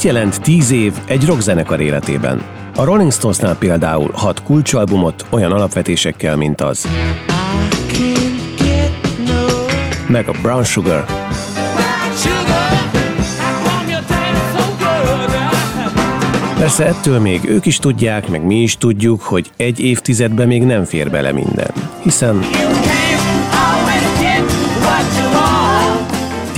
[0.00, 2.42] Mit jelent 10 év egy rockzenekar életében?
[2.76, 6.88] A Rolling Stonesnál például hat kulcsalbumot olyan alapvetésekkel, mint az
[10.06, 11.04] meg a Brown Sugar,
[16.58, 20.84] Persze ettől még ők is tudják, meg mi is tudjuk, hogy egy évtizedben még nem
[20.84, 21.72] fér bele minden.
[22.02, 22.40] Hiszen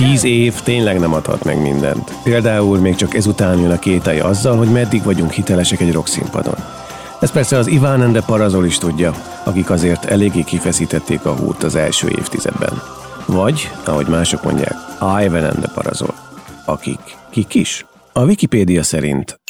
[0.03, 2.13] tíz év tényleg nem adhat meg mindent.
[2.23, 6.55] Például még csak ezután jön a kételj azzal, hogy meddig vagyunk hitelesek egy színpadon.
[7.19, 9.13] Ez persze az Iván Ende Parazol is tudja,
[9.43, 12.81] akik azért eléggé kifeszítették a húrt az első évtizedben.
[13.25, 16.13] Vagy, ahogy mások mondják, Ivan Ende Parazol.
[16.65, 17.17] Akik?
[17.29, 17.85] Kik is?
[18.13, 19.42] A Wikipédia szerint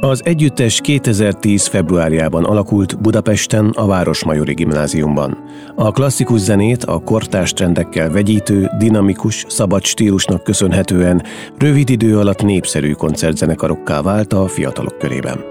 [0.00, 1.66] az együttes 2010.
[1.66, 5.38] februárjában alakult Budapesten a Városmajori Gimnáziumban.
[5.74, 11.22] A klasszikus zenét a kortárs trendekkel vegyítő, dinamikus, szabad stílusnak köszönhetően
[11.58, 15.44] rövid idő alatt népszerű koncertzenekarokká vált a fiatalok körében.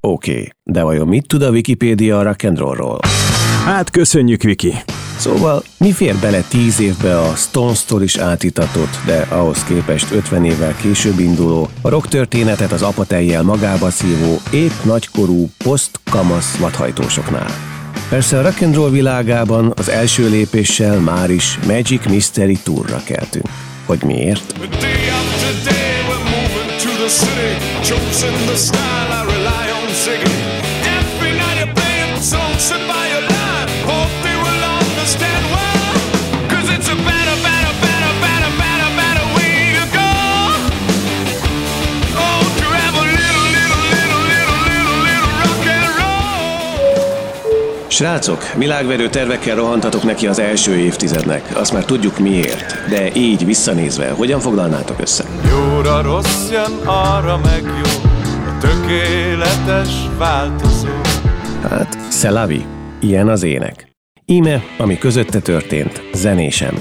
[0.00, 2.98] Oké, okay, de vajon mit tud a Wikipédia a rock'n'rollról?
[3.64, 4.72] Hát köszönjük, Viki!
[5.16, 10.76] Szóval mi fér bele tíz évbe a Stones-tól is átitatott, de ahhoz képest 50 évvel
[10.76, 17.50] később induló, a rock történetet az apatejjel magába szívó, épp nagykorú, poszt-kamasz vadhajtósoknál.
[18.08, 23.48] Persze a rock'n'roll világában az első lépéssel már is Magic Mystery Tourra keltünk.
[23.86, 24.54] Hogy miért?
[30.06, 30.33] Every
[47.94, 51.56] Srácok, világverő tervekkel rohantatok neki az első évtizednek.
[51.56, 52.88] Azt már tudjuk miért.
[52.88, 55.24] De így visszanézve, hogyan foglalnátok össze?
[55.48, 58.10] Jóra rossz jön, arra meg jó,
[58.46, 60.88] a tökéletes változó.
[61.62, 62.64] Hát, Szelavi,
[63.00, 63.88] ilyen az ének.
[64.24, 66.74] Íme, ami közötte történt, zenésem.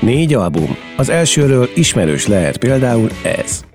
[0.00, 3.69] Négy album, az elsőről ismerős lehet például ez.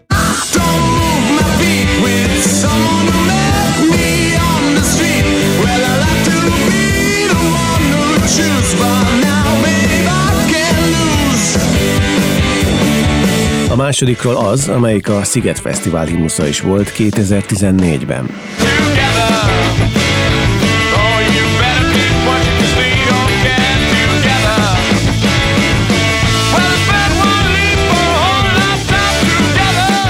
[13.76, 18.30] A másodikról az, amelyik a Sziget Fesztivál himnusza is volt 2014-ben.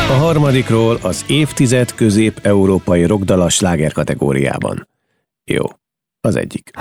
[0.09, 4.87] A harmadikról az évtized közép-európai rockdala sláger kategóriában.
[5.43, 5.63] Jó,
[6.21, 6.71] az egyik.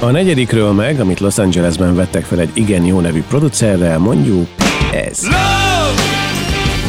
[0.00, 4.48] A negyedikről meg, amit Los Angelesben vettek fel egy igen jó nevű producerrel, mondjuk
[4.92, 5.22] ez.
[5.22, 6.02] Love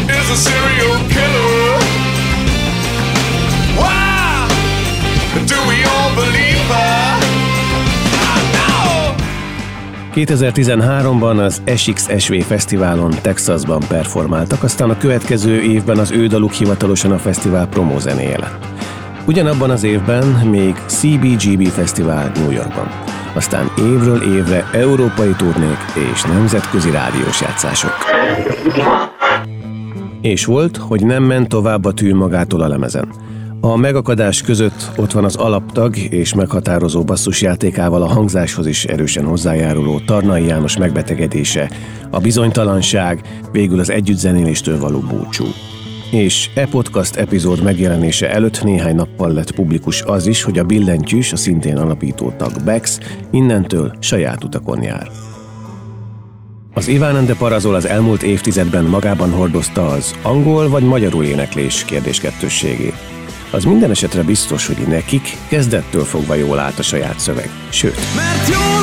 [0.05, 1.77] is a serial killer.
[3.77, 4.47] Why
[5.45, 7.17] do we all believe her?
[10.15, 17.17] 2013-ban az SXSV Fesztiválon Texasban performáltak, aztán a következő évben az ő daluk hivatalosan a
[17.17, 18.65] fesztivál promózenéje lett.
[19.27, 22.87] Ugyanabban az évben még CBGB Fesztivál New Yorkban.
[23.33, 25.77] Aztán évről évre európai turnék
[26.11, 27.93] és nemzetközi rádiós játszások.
[30.21, 33.09] És volt, hogy nem ment tovább a tű magától a lemezen.
[33.61, 39.99] A megakadás között ott van az alaptag és meghatározó basszusjátékával a hangzáshoz is erősen hozzájáruló
[39.99, 41.71] Tarnai János megbetegedése,
[42.11, 43.21] a bizonytalanság,
[43.51, 45.45] végül az együttzenéléstől való búcsú.
[46.11, 51.31] És e podcast epizód megjelenése előtt néhány nappal lett publikus az is, hogy a billentyűs,
[51.33, 52.99] a szintén alapító tag Bex
[53.31, 55.07] innentől saját utakon jár.
[56.73, 62.95] Az Ivánende Parazol az elmúlt évtizedben magában hordozta az angol vagy magyarul éneklés kérdéskettősségét.
[63.51, 67.49] Az minden esetre biztos, hogy nekik kezdettől fogva jól állt a saját szöveg.
[67.69, 67.99] Sőt.
[68.15, 68.76] Mert jól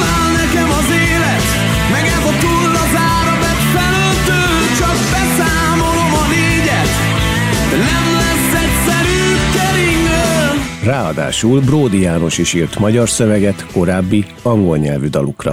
[10.84, 15.52] Ráadásul Bródi János is írt magyar szöveget korábbi angol nyelvű dalukra.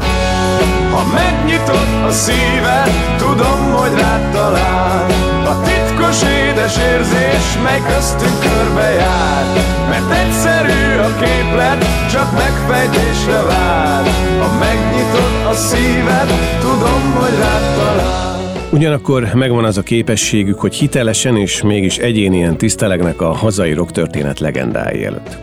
[0.91, 5.05] Ha megnyitod a szíved, tudom, hogy rád talál,
[5.45, 9.45] a titkos édes érzés, mely köztünk körbe jár
[9.89, 14.03] Mert egyszerű a képlet, csak megfejtésre vár.
[14.39, 16.29] Ha megnyitod a szíved,
[16.59, 18.30] tudom, hogy rád talál
[18.71, 25.05] Ugyanakkor megvan az a képességük, hogy hitelesen és mégis egyénien tisztelegnek a hazai történet legendái
[25.05, 25.37] előtt.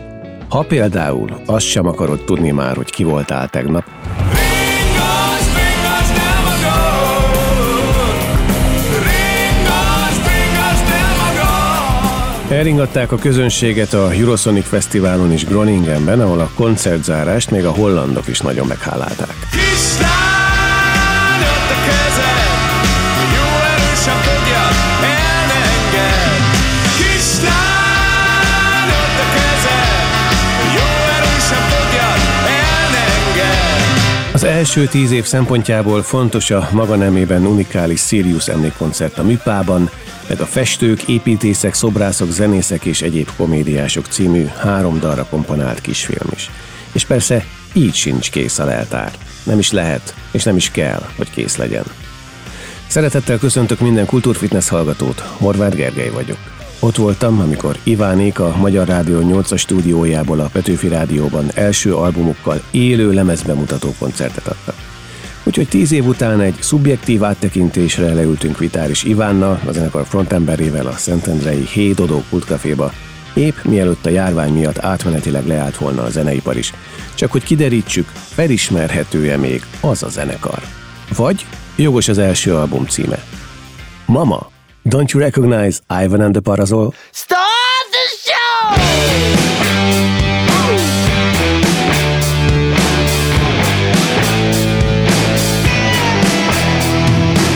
[0.49, 3.83] Ha például azt sem akarod tudni már, hogy ki voltál tegnap,
[12.49, 18.39] Elringatták a közönséget a Eurosonic Fesztiválon is Groningenben, ahol a koncertzárást még a hollandok is
[18.39, 19.33] nagyon meghálálták.
[34.39, 39.89] Az első tíz év szempontjából fontos a maga nemében unikális Sirius emlékkoncert a Műpában,
[40.27, 46.49] meg a Festők, Építészek, Szobrászok, Zenészek és egyéb komédiások című három dalra komponált kisfilm is.
[46.91, 49.11] És persze így sincs kész a leltár.
[49.43, 51.83] Nem is lehet, és nem is kell, hogy kész legyen.
[52.87, 56.58] Szeretettel köszöntök minden kultúrfitness hallgatót, Horváth Gergely vagyok.
[56.81, 63.13] Ott voltam, amikor Ivánék a Magyar Rádió 8-as stúdiójából a Petőfi Rádióban első albumukkal élő
[63.13, 64.75] lemezbemutató koncertet adtak.
[65.43, 71.65] Úgyhogy tíz év után egy szubjektív áttekintésre leültünk Vitáris Ivánnal, a zenekar frontemberével a Szentendrei
[71.65, 72.91] Hédodó kultkaféba,
[73.33, 76.73] épp mielőtt a járvány miatt átmenetileg leállt volna a zeneipar is.
[77.13, 80.59] Csak hogy kiderítsük, felismerhető-e még az a zenekar.
[81.15, 81.45] Vagy
[81.75, 83.23] jogos az első album címe.
[84.05, 84.49] Mama,
[84.89, 86.93] don't you recognize Ivan and the Parazol?
[87.11, 89.79] Start the show!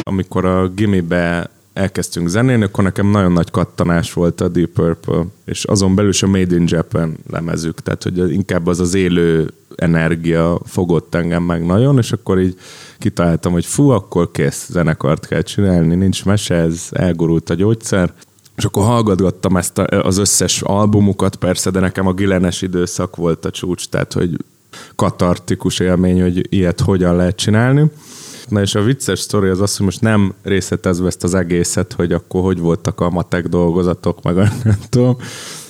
[0.06, 5.64] amikor a gimibe elkezdtünk zenélni, akkor nekem nagyon nagy kattanás volt a Deep Purple, és
[5.64, 10.60] azon belül is a Made in Japan lemezük, tehát hogy inkább az az élő energia
[10.66, 12.58] fogott engem meg nagyon, és akkor így
[13.00, 18.14] kitaláltam, hogy fú, akkor kész, zenekart kell csinálni, nincs mese, ez elgurult a gyógyszer,
[18.56, 23.46] és akkor hallgatgattam ezt a, az összes albumukat, persze, de nekem a Gilenes időszak volt
[23.46, 24.38] a csúcs, tehát hogy
[24.96, 27.92] katartikus élmény, hogy ilyet hogyan lehet csinálni.
[28.50, 32.12] Na és a vicces sztori az az, hogy most nem részletezve ezt az egészet, hogy
[32.12, 35.18] akkor hogy voltak a matek dolgozatok, meg nem tudom.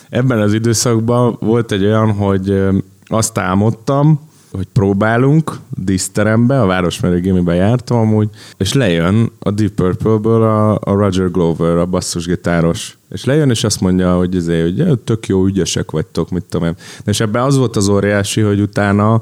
[0.10, 2.62] Ebben az időszakban volt egy olyan, hogy
[3.06, 10.44] azt álmodtam, hogy próbálunk díszterembe, a Városmeri Gimiben jártam amúgy, és lejön a Deep Purple-ből
[10.44, 15.28] a, a Roger Glover, a basszusgitáros, és lejön, és azt mondja, hogy, ezért, hogy tök
[15.28, 16.76] jó, ügyesek vagytok, mit tudom én.
[17.06, 19.22] És ebben az volt az óriási, hogy utána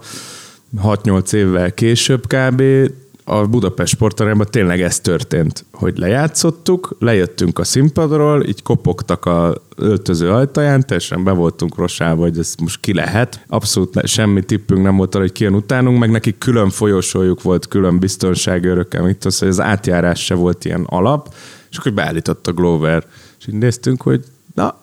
[0.84, 2.64] 6-8 évvel később kb
[3.32, 10.32] a Budapest sportarányban tényleg ez történt, hogy lejátszottuk, lejöttünk a színpadról, így kopogtak a öltöző
[10.32, 13.46] ajtaján, teljesen be voltunk rosába, hogy ez most ki lehet.
[13.48, 17.68] Abszolút ne, semmi tippünk nem volt arra, hogy kijön utánunk, meg neki külön folyosójuk volt,
[17.68, 21.34] külön biztonsági örökkel, mit az, hogy az átjárás se volt ilyen alap,
[21.70, 23.06] és akkor beállított a Glover.
[23.40, 24.24] És így néztünk, hogy
[24.56, 24.78] na,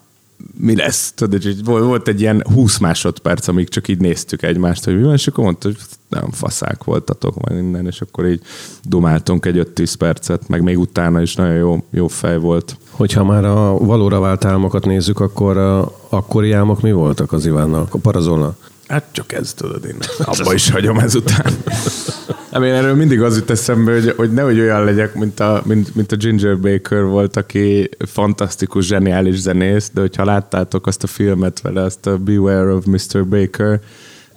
[0.58, 1.12] mi lesz?
[1.12, 5.14] Tudod, hogy volt egy ilyen 20 másodperc, amíg csak így néztük egymást, hogy mi van,
[5.14, 5.78] és akkor mondta, hogy
[6.08, 8.40] nem faszák voltatok, meg minden, és akkor így
[8.82, 12.76] dumáltunk egy 5-10 percet, meg még utána is nagyon jó, jó fej volt.
[12.90, 17.88] Hogyha már a valóra vált álmokat nézzük, akkor a akkori álmok mi voltak az Ivánnal,
[17.90, 18.56] a parazolna?
[18.88, 21.52] Hát csak ez tudod, én abba is hagyom ezután.
[22.52, 25.94] Nem, én erről mindig az jut eszembe, hogy, hogy nehogy olyan legyek, mint a, mint,
[25.94, 31.60] mint a Ginger Baker volt, aki fantasztikus, zseniális zenész, de hogyha láttátok azt a filmet
[31.60, 33.26] vele, azt a Beware of Mr.
[33.26, 33.80] Baker,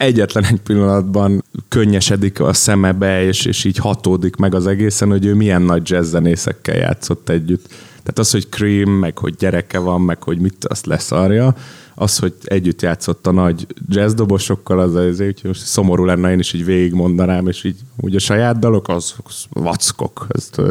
[0.01, 5.33] egyetlen egy pillanatban könnyesedik a szemebe, és, és így hatódik meg az egészen, hogy ő
[5.33, 7.67] milyen nagy jazzzenészekkel játszott együtt.
[7.89, 11.55] Tehát az, hogy Cream, meg hogy gyereke van, meg hogy mit azt leszarja,
[11.95, 16.53] az, hogy együtt játszott a nagy jazzdobosokkal, az azért, úgyhogy most szomorú lenne, én is
[16.53, 20.27] így végigmondanám, és így úgy a saját dalok, az, az vackok.
[20.29, 20.61] Ezt,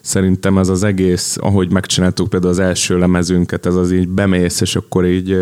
[0.00, 4.76] szerintem ez az egész, ahogy megcsináltuk például az első lemezünket, ez az így bemész, és
[4.76, 5.38] akkor így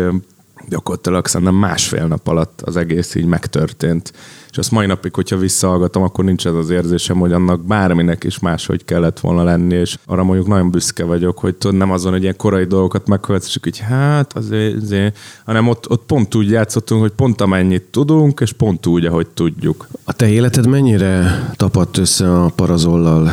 [0.69, 4.13] gyakorlatilag szerintem másfél nap alatt az egész így megtörtént.
[4.51, 8.39] És azt mai napig, hogyha visszahallgatom, akkor nincs ez az érzésem, hogy annak bárminek is
[8.39, 12.21] máshogy kellett volna lenni, és arra mondjuk nagyon büszke vagyok, hogy tudod, nem azon, hogy
[12.21, 17.01] ilyen korai dolgokat meghallgatsz, csak így hát azért, azért, hanem ott, ott pont úgy játszottunk,
[17.01, 19.87] hogy pont amennyit tudunk, és pont úgy, ahogy tudjuk.
[20.03, 23.31] A te életed mennyire tapadt össze a parazollal,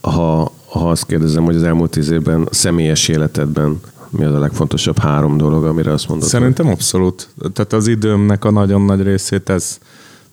[0.00, 4.98] ha, ha azt kérdezem, hogy az elmúlt tíz évben személyes életedben mi az a legfontosabb
[4.98, 6.28] három dolog, amire azt mondod?
[6.28, 6.74] Szerintem hogy...
[6.74, 7.28] abszolút.
[7.52, 9.78] Tehát az időmnek a nagyon nagy részét ez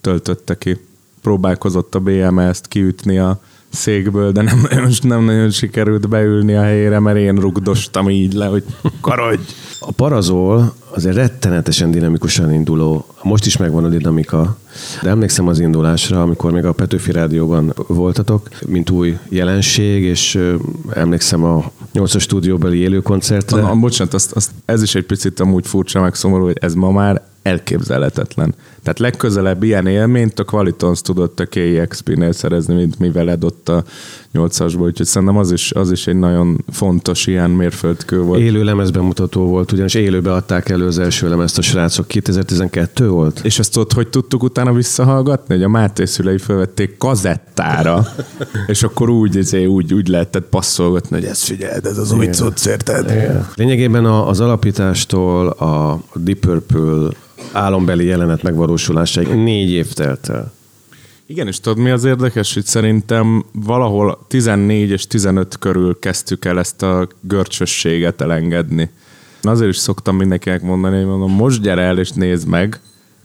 [0.01, 0.77] töltötte ki.
[1.21, 6.99] Próbálkozott a BMS-t kiütni a székből, de nem nagyon, nem nagyon sikerült beülni a helyére,
[6.99, 8.63] mert én rugdostam így le, hogy
[9.01, 9.41] karodj!
[9.79, 14.57] A parazol az egy rettenetesen dinamikusan induló, most is megvan a dinamika,
[15.01, 20.39] de emlékszem az indulásra, amikor még a Petőfi Rádióban voltatok, mint új jelenség, és
[20.93, 23.61] emlékszem a 8-as stúdióbeli élőkoncertre.
[23.61, 26.91] Na, bocsánat, azt, azt, ez is egy picit amúgy furcsa, meg szomorú, hogy ez ma
[26.91, 28.55] már elképzelhetetlen.
[28.83, 33.83] Tehát legközelebb ilyen élményt a Qualitons tudott a KXP-nél szerezni, mint mi veled ott a
[34.33, 38.39] 8-asból, úgyhogy szerintem az is, az is egy nagyon fontos ilyen mérföldkő volt.
[38.39, 42.07] Élő lemezbemutató volt, ugyanis élőbe adták elő az első lemezt a srácok.
[42.07, 43.39] 2012 volt?
[43.43, 45.55] És ezt ott hogy tudtuk utána visszahallgatni?
[45.55, 48.07] Hogy a Máté szülei felvették kazettára,
[48.67, 52.65] és akkor úgy, ezért, úgy, úgy lehetett passzolgatni, hogy ezt figyeld, ez az új cucc,
[52.65, 53.13] érted?
[53.55, 57.09] Lényegében az alapítástól a Deep Purple
[57.51, 60.55] álombeli jelenet megvalósulásáig négy év telt el.
[61.25, 66.59] Igen, és tudod mi az érdekes, hogy szerintem valahol 14 és 15 körül kezdtük el
[66.59, 68.89] ezt a görcsösséget elengedni.
[69.41, 72.79] Azért is szoktam mindenkinek mondani, hogy mondom, most gyere el és nézd meg,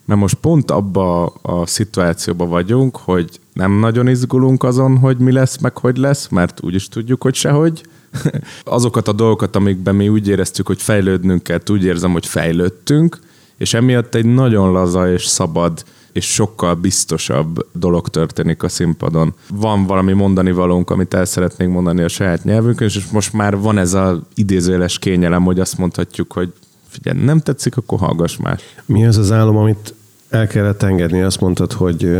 [0.04, 5.58] mert most pont abba a szituációba vagyunk, hogy nem nagyon izgulunk azon, hogy mi lesz,
[5.58, 7.82] meg hogy lesz, mert úgyis tudjuk, hogy sehogy.
[8.64, 13.18] Azokat a dolgokat, amikben mi úgy éreztük, hogy fejlődnünk kell, úgy érzem, hogy fejlődtünk,
[13.62, 19.34] és emiatt egy nagyon laza és szabad és sokkal biztosabb dolog történik a színpadon.
[19.50, 23.78] Van valami mondani valónk, amit el szeretnénk mondani a saját nyelvünkön, és most már van
[23.78, 26.52] ez az idézőjeles kényelem, hogy azt mondhatjuk, hogy
[26.88, 28.62] figyelj, nem tetszik, akkor hallgass más.
[28.86, 29.94] Mi az az álom, amit
[30.28, 31.22] el kellett engedni?
[31.22, 32.16] Azt mondtad, hogy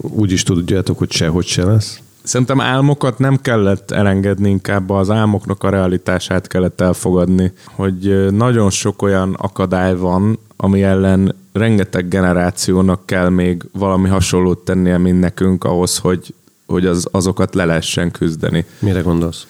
[0.00, 2.00] úgy is tudjátok, hogy sehogy se lesz?
[2.22, 9.02] Szerintem álmokat nem kellett elengedni, inkább az álmoknak a realitását kellett elfogadni, hogy nagyon sok
[9.02, 15.98] olyan akadály van, ami ellen rengeteg generációnak kell még valami hasonlót tennie, mint nekünk ahhoz,
[15.98, 16.34] hogy,
[16.66, 18.64] hogy az, azokat le lehessen küzdeni.
[18.78, 19.46] Mire gondolsz?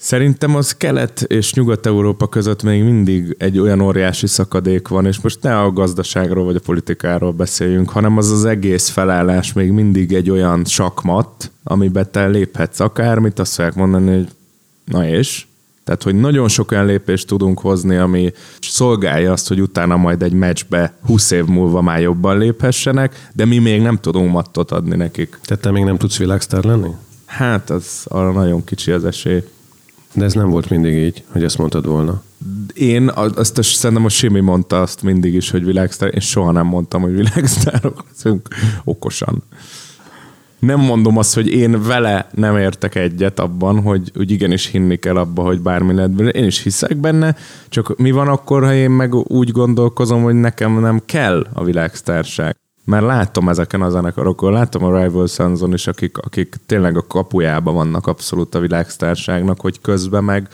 [0.00, 5.42] Szerintem az Kelet és Nyugat-Európa között még mindig egy olyan óriási szakadék van, és most
[5.42, 10.30] ne a gazdaságról vagy a politikáról beszéljünk, hanem az az egész felállás még mindig egy
[10.30, 14.28] olyan sakmat, amiben te léphetsz akármit, azt fogják mondani, hogy
[14.84, 15.46] na és?
[15.88, 20.32] Tehát, hogy nagyon sok olyan lépést tudunk hozni, ami szolgálja azt, hogy utána majd egy
[20.32, 25.38] meccsbe 20 év múlva már jobban léphessenek, de mi még nem tudunk mattot adni nekik.
[25.44, 26.88] Tehát te még nem tudsz világsztár lenni?
[27.26, 29.42] Hát, az arra nagyon kicsi az esély.
[30.12, 32.22] De ez nem volt mindig így, hogy ezt mondtad volna.
[32.74, 36.14] Én azt szerintem a Simi mondta azt mindig is, hogy világsztár.
[36.14, 38.48] Én soha nem mondtam, hogy világsztárok leszünk
[38.84, 39.42] okosan
[40.58, 45.16] nem mondom azt, hogy én vele nem értek egyet abban, hogy, hogy igenis hinni kell
[45.16, 46.30] abba, hogy bármi lehet benne.
[46.30, 47.36] Én is hiszek benne,
[47.68, 52.56] csak mi van akkor, ha én meg úgy gondolkozom, hogy nekem nem kell a világsztárság.
[52.84, 57.74] Mert látom ezeken a zenekarokon, látom a Rival Sunson is, akik, akik tényleg a kapujában
[57.74, 60.48] vannak abszolút a világsztárságnak, hogy közben meg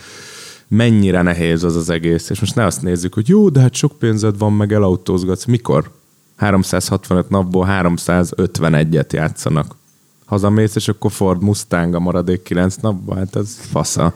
[0.69, 2.31] mennyire nehéz az az egész.
[2.31, 5.45] És most ne azt nézzük, hogy jó, de hát sok pénzed van, meg elautózgatsz.
[5.45, 5.91] Mikor?
[6.37, 9.77] 365 napból 351-et játszanak
[10.27, 14.15] hazamész, és akkor Ford Mustang a maradék kilenc napban, hát ez fasza.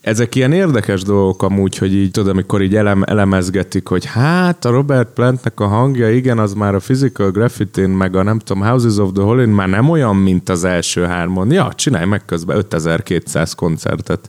[0.00, 4.70] Ezek ilyen érdekes dolgok amúgy, hogy így tudod, amikor így elem, elemezgetik, hogy hát a
[4.70, 8.96] Robert Plantnek a hangja, igen, az már a Physical Graffiti-n, meg a nem tudom, Houses
[8.96, 11.50] of the Holy már nem olyan, mint az első hármon.
[11.50, 14.28] Ja, csinálj meg közben 5200 koncertet,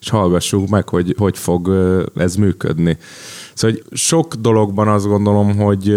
[0.00, 1.70] és hallgassuk meg, hogy hogy fog
[2.16, 2.98] ez működni.
[3.54, 5.94] Szóval hogy sok dologban azt gondolom, hogy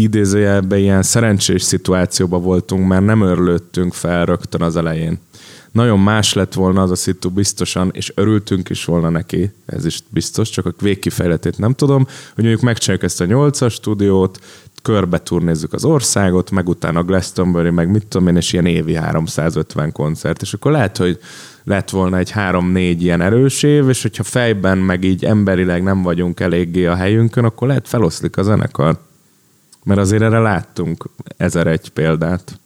[0.00, 5.18] idézőjelben ilyen szerencsés szituációban voltunk, mert nem örlődtünk fel rögtön az elején.
[5.72, 10.02] Nagyon más lett volna az a szitu biztosan, és örültünk is volna neki, ez is
[10.08, 14.38] biztos, csak a végkifejletét nem tudom, hogy mondjuk megcsináljuk ezt a nyolcas stúdiót,
[14.82, 19.92] körbe turnézzük az országot, meg utána Glastonbury, meg mit tudom én, és ilyen évi 350
[19.92, 21.18] koncert, és akkor lehet, hogy
[21.64, 26.40] lett volna egy három-négy ilyen erős év, és hogyha fejben meg így emberileg nem vagyunk
[26.40, 28.98] eléggé a helyünkön, akkor lehet feloszlik a zenekar.
[29.88, 32.58] Mert azért erre láttunk ezer egy példát.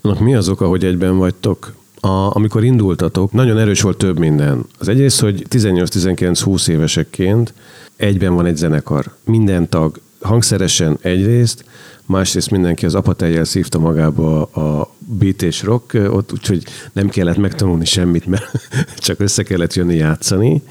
[0.00, 1.72] Annak mi az oka, hogy egyben vagytok?
[2.00, 4.64] A, amikor indultatok, nagyon erős volt több minden.
[4.78, 7.54] Az egyrészt, hogy 18-19-20 évesekként
[7.96, 9.14] egyben van egy zenekar.
[9.24, 11.64] Minden tag hangszeresen egyrészt,
[12.06, 17.84] másrészt mindenki az apatejjel szívta magába a beat és rock, ott úgyhogy nem kellett megtanulni
[17.84, 18.50] semmit, mert
[18.96, 20.62] csak össze kellett jönni játszani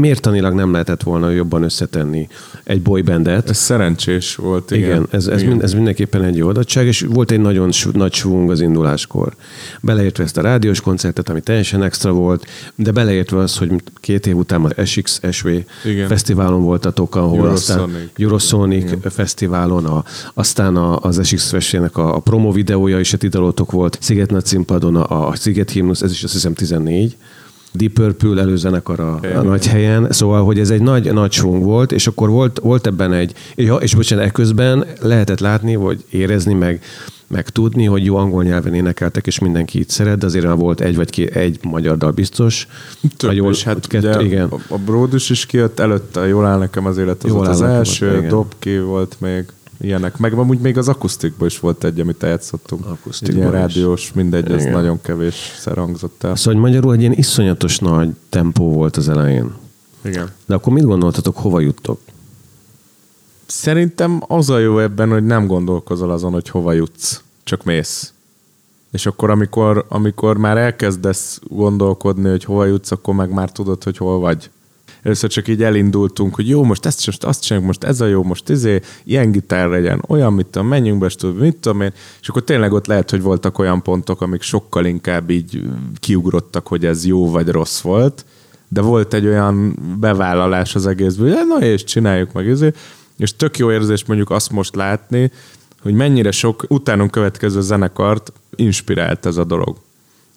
[0.00, 2.28] mértanilag nem lehetett volna jobban összetenni
[2.64, 3.50] egy boybandet.
[3.50, 4.88] Ez szerencsés volt, igen.
[4.88, 5.50] Igen, ez, ez, igen.
[5.50, 9.34] Mind, ez mindenképpen egy jó adottság, és volt egy nagyon nagy svung az induláskor.
[9.80, 14.36] Beleértve ezt a rádiós koncertet, ami teljesen extra volt, de beleértve az, hogy két év
[14.36, 15.48] után az SX SV
[15.84, 16.08] Igen.
[16.08, 18.10] fesztiválon voltatok, ahol aztán Eurosonic.
[18.18, 19.10] Eurosonic Igen.
[19.10, 20.04] fesztiválon, a,
[20.34, 24.96] aztán a, az SX SV-nek a, a promo videója is a volt, Sziget nagy színpadon
[24.96, 27.16] a, a Sziget himnusz, ez is azt hiszem 14,
[27.72, 31.92] Deep Purple előzenekar a, a nagy helyen, szóval, hogy ez egy nagy, nagy svung volt,
[31.92, 36.82] és akkor volt, volt ebben egy, ja, és bocsánat, ekközben lehetett látni, vagy érezni, meg,
[37.26, 40.96] meg tudni, hogy jó angol nyelven énekeltek, és mindenki így szeret, de azért volt egy
[40.96, 42.66] vagy két, egy magyar dal biztos.
[43.16, 44.48] Több jól- is, hát kettő, ugye igen.
[44.68, 48.26] A, Bródus is kijött előtte, jól áll nekem az élet, az Jól az az, első.
[48.28, 49.44] Dobki volt még,
[49.80, 50.18] ilyenek.
[50.18, 52.86] Meg amúgy még az akusztikban is volt egy, amit eljátszottunk.
[52.86, 53.54] Akusztikban ilyen is.
[53.54, 56.36] rádiós, mindegy, ez nagyon kevésszer hangzott el.
[56.36, 59.52] Szóval hogy magyarul egy ilyen iszonyatos nagy tempó volt az elején.
[60.04, 60.30] Igen.
[60.46, 62.00] De akkor mit gondoltatok, hova juttok?
[63.46, 68.12] Szerintem az a jó ebben, hogy nem gondolkozol azon, hogy hova jutsz, csak mész.
[68.92, 73.96] És akkor, amikor, amikor már elkezdesz gondolkodni, hogy hova jutsz, akkor meg már tudod, hogy
[73.96, 74.50] hol vagy.
[75.02, 78.22] Először csak így elindultunk, hogy jó, most ezt most azt csináljuk, most ez a jó,
[78.22, 82.28] most izé, ilyen gitár legyen, olyan, mit tudom, menjünk be, stb., mit tudom én, és
[82.28, 85.62] akkor tényleg ott lehet, hogy voltak olyan pontok, amik sokkal inkább így
[86.00, 88.24] kiugrottak, hogy ez jó vagy rossz volt,
[88.68, 92.72] de volt egy olyan bevállalás az egészből, hogy na és csináljuk meg izé,
[93.16, 95.30] és tök jó érzés mondjuk azt most látni,
[95.82, 99.76] hogy mennyire sok utánunk következő zenekart inspirált ez a dolog.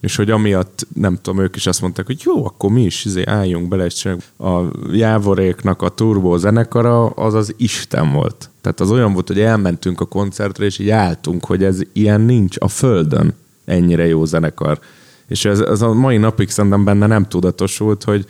[0.04, 3.24] És hogy amiatt, nem tudom, ők is azt mondták, hogy jó, akkor mi is izé
[3.26, 4.06] álljunk bele, és.
[4.38, 8.50] A Jávoréknak a turbó zenekara az az Isten volt.
[8.62, 12.56] Tehát az olyan volt, hogy elmentünk a koncertre, és így álltunk, hogy ez ilyen nincs
[12.60, 13.34] a földön
[13.66, 14.80] ennyire jó zenekar.
[15.28, 18.26] És ez, ez a mai napig szerintem benne nem tudatosult, hogy,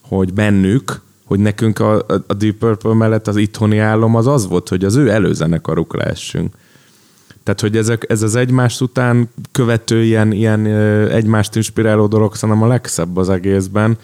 [0.00, 4.68] hogy bennük, hogy nekünk a, a Deep Purple mellett az itthoni álom az az volt,
[4.68, 6.54] hogy az ő előzenekaruk lehessünk.
[7.46, 10.66] Tehát, hogy ezek, ez az egymást után követő ilyen, ilyen
[11.10, 13.98] egymást inspiráló dolog szerintem a legszebb az egészben.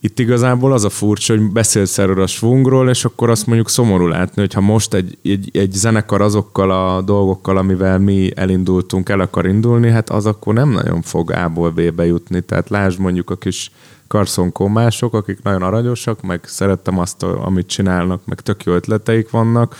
[0.00, 4.06] Itt igazából az a furcsa, hogy beszélsz erről a svungról, és akkor azt mondjuk szomorú
[4.06, 9.46] látni, hogyha most egy, egy, egy zenekar azokkal a dolgokkal, amivel mi elindultunk, el akar
[9.46, 12.40] indulni, hát az akkor nem nagyon fog A-ból B-be jutni.
[12.40, 13.70] Tehát lásd mondjuk a kis
[14.06, 19.76] karszonkómások, akik nagyon aranyosak, meg szerettem azt, amit csinálnak, meg tök jó ötleteik vannak,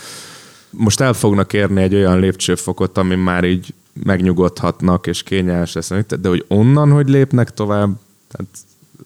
[0.69, 6.29] most el fognak érni egy olyan lépcsőfokot, ami már így megnyugodhatnak, és kényelmes lesz, de
[6.29, 8.47] hogy onnan, hogy lépnek tovább, tehát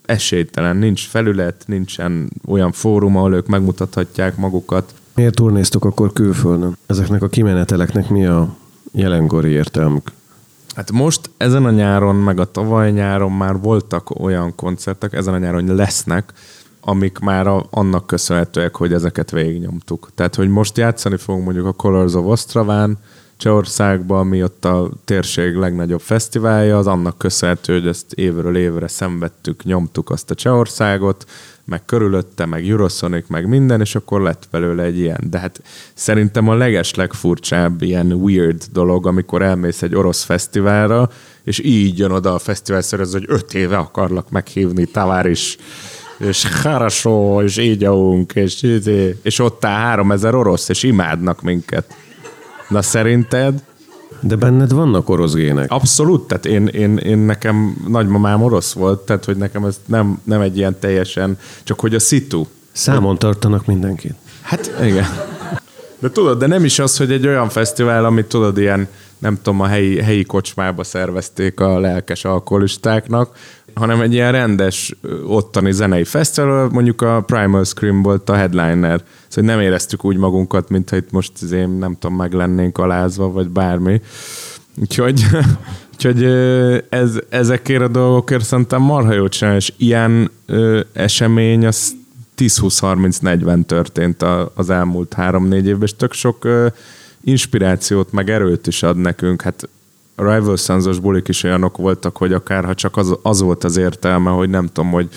[0.06, 4.94] esélytelen, nincs felület, nincsen olyan fórum, ahol ők megmutathatják magukat.
[5.16, 6.78] Miért turnéztok akkor külföldön?
[6.86, 8.56] Ezeknek a kimeneteleknek mi a
[8.92, 10.12] jelenkori értelmük?
[10.76, 15.38] Hát most ezen a nyáron, meg a tavaly nyáron már voltak olyan koncertek, ezen a
[15.38, 16.34] nyáron lesznek,
[16.86, 20.10] amik már a, annak köszönhetőek, hogy ezeket végignyomtuk.
[20.16, 22.98] Tehát, hogy most játszani fogunk mondjuk a Colors of Ostraván,
[23.38, 29.64] Csehországban, ami ott a térség legnagyobb fesztiválja, az annak köszönhető, hogy ezt évről évre szenvedtük,
[29.64, 31.26] nyomtuk azt a Csehországot,
[31.66, 35.20] meg körülötte, meg Eurosonic, meg minden, és akkor lett belőle egy ilyen.
[35.30, 35.62] De hát
[35.94, 41.10] szerintem a leges legfurcsább ilyen weird dolog, amikor elmész egy orosz fesztiválra,
[41.44, 45.58] és így jön oda a fesztivál szervező, hogy öt éve akarlak meghívni, tavár is
[46.18, 51.42] és harasó, és így ahunk, és, izé- és ott áll három ezer orosz, és imádnak
[51.42, 51.96] minket.
[52.70, 53.64] Na szerinted?
[54.20, 55.72] De benned vannak orosz gének.
[55.72, 60.42] Abszolút, tehát én, én, én nekem nagymamám orosz volt, tehát hogy nekem ez nem, nem
[60.42, 62.46] egy ilyen teljesen, csak hogy a szitu.
[62.72, 64.14] Számon tartanak mindenkit.
[64.42, 65.08] Hát igen.
[66.00, 68.88] De tudod, de nem is az, hogy egy olyan fesztivál, amit tudod, ilyen,
[69.24, 73.38] nem tudom, a helyi, helyi kocsmába szervezték a lelkes alkoholistáknak,
[73.74, 74.96] hanem egy ilyen rendes
[75.28, 79.04] ottani zenei fesztivál, mondjuk a Primal Scream volt a headliner.
[79.28, 83.50] Szóval nem éreztük úgy magunkat, mintha itt most én nem tudom, meg lennénk alázva, vagy
[83.50, 84.02] bármi.
[84.82, 85.26] Úgyhogy,
[85.94, 86.24] úgyhogy
[86.90, 91.92] ez, ezekért a dolgokért szerintem marha jó csinálni, és ilyen ö, esemény az
[92.38, 96.68] 10-20-30-40 történt az elmúlt 3-4 évben, és tök sok ö,
[97.24, 99.42] inspirációt, meg erőt is ad nekünk.
[99.42, 99.70] Hát
[100.16, 103.78] a Rival Sons-os bulik is olyanok voltak, hogy akár ha csak az, az volt az
[103.78, 105.10] értelme, hogy nem tudom, hogy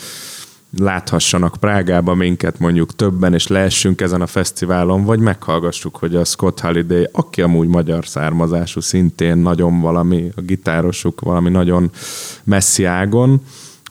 [0.79, 6.61] láthassanak Prágába minket mondjuk többen, és leessünk ezen a fesztiválon, vagy meghallgassuk, hogy a Scott
[6.61, 11.90] Holiday, aki amúgy magyar származású, szintén nagyon valami, a gitárosuk valami nagyon
[12.45, 13.40] messzi ágon,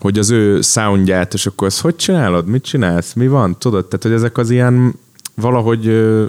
[0.00, 4.02] hogy az ő soundját, és akkor ezt hogy csinálod, mit csinálsz, mi van, tudod, tehát
[4.02, 4.94] hogy ezek az ilyen
[5.40, 5.86] valahogy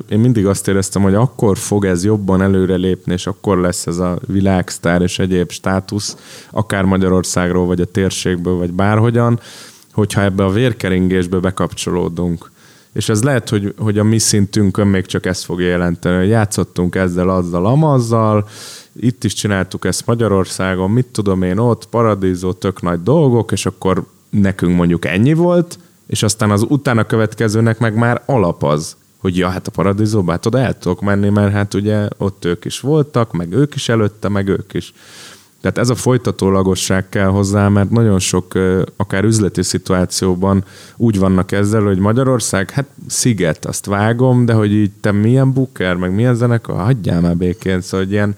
[0.09, 4.17] én mindig azt éreztem, hogy akkor fog ez jobban előrelépni, és akkor lesz ez a
[4.25, 6.17] világsztár és egyéb státusz,
[6.51, 9.39] akár Magyarországról, vagy a térségből, vagy bárhogyan,
[9.91, 12.51] hogyha ebbe a vérkeringésbe bekapcsolódunk,
[12.93, 16.95] és ez lehet, hogy, hogy a mi szintünkön még csak ezt fogja jelenteni, hogy játszottunk
[16.95, 18.47] ezzel, azzal, amazzal,
[18.99, 24.05] itt is csináltuk ezt Magyarországon, mit tudom én ott, paradízó, tök nagy dolgok, és akkor
[24.29, 29.49] nekünk mondjuk ennyi volt, és aztán az utána következőnek meg már alap az, hogy ja,
[29.49, 33.33] hát a paradízóba, hát oda el tudok menni, mert hát ugye ott ők is voltak,
[33.33, 34.93] meg ők is előtte, meg ők is.
[35.61, 38.53] Tehát ez a folytatólagosság kell hozzá, mert nagyon sok,
[38.95, 40.63] akár üzleti szituációban
[40.97, 45.95] úgy vannak ezzel, hogy Magyarország, hát sziget, azt vágom, de hogy így te milyen booker,
[45.95, 48.35] meg milyen zenekar, hagyjál már békén, szóval hogy ilyen,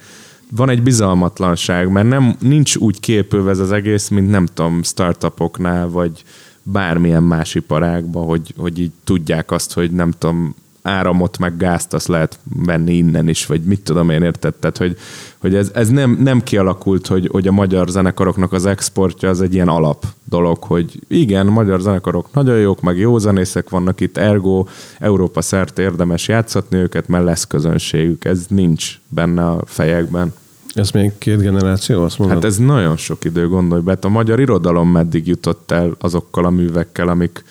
[0.52, 5.90] van egy bizalmatlanság, mert nem, nincs úgy képülve ez az egész, mint nem tudom, startupoknál,
[5.90, 6.24] vagy
[6.72, 12.08] bármilyen más iparágban, hogy, hogy így tudják azt, hogy nem tudom, áramot, meg gázt azt
[12.08, 14.98] lehet venni innen is, vagy mit tudom én érted, hogy,
[15.38, 19.54] hogy ez, ez nem, nem kialakult, hogy, hogy a magyar zenekaroknak az exportja az egy
[19.54, 24.66] ilyen alap dolog, hogy igen, magyar zenekarok nagyon jók, meg jó zenészek vannak itt, ergo
[25.00, 28.26] Európa szerte érdemes játszatni őket, mert lesz közönségük.
[28.26, 30.34] Ez nincs benne a fejekben.
[30.74, 32.36] Ez még két generáció, azt mondod?
[32.38, 33.92] Hát ez nagyon sok idő, gondolj be.
[33.92, 37.44] Hát a magyar irodalom meddig jutott el azokkal a művekkel, amik...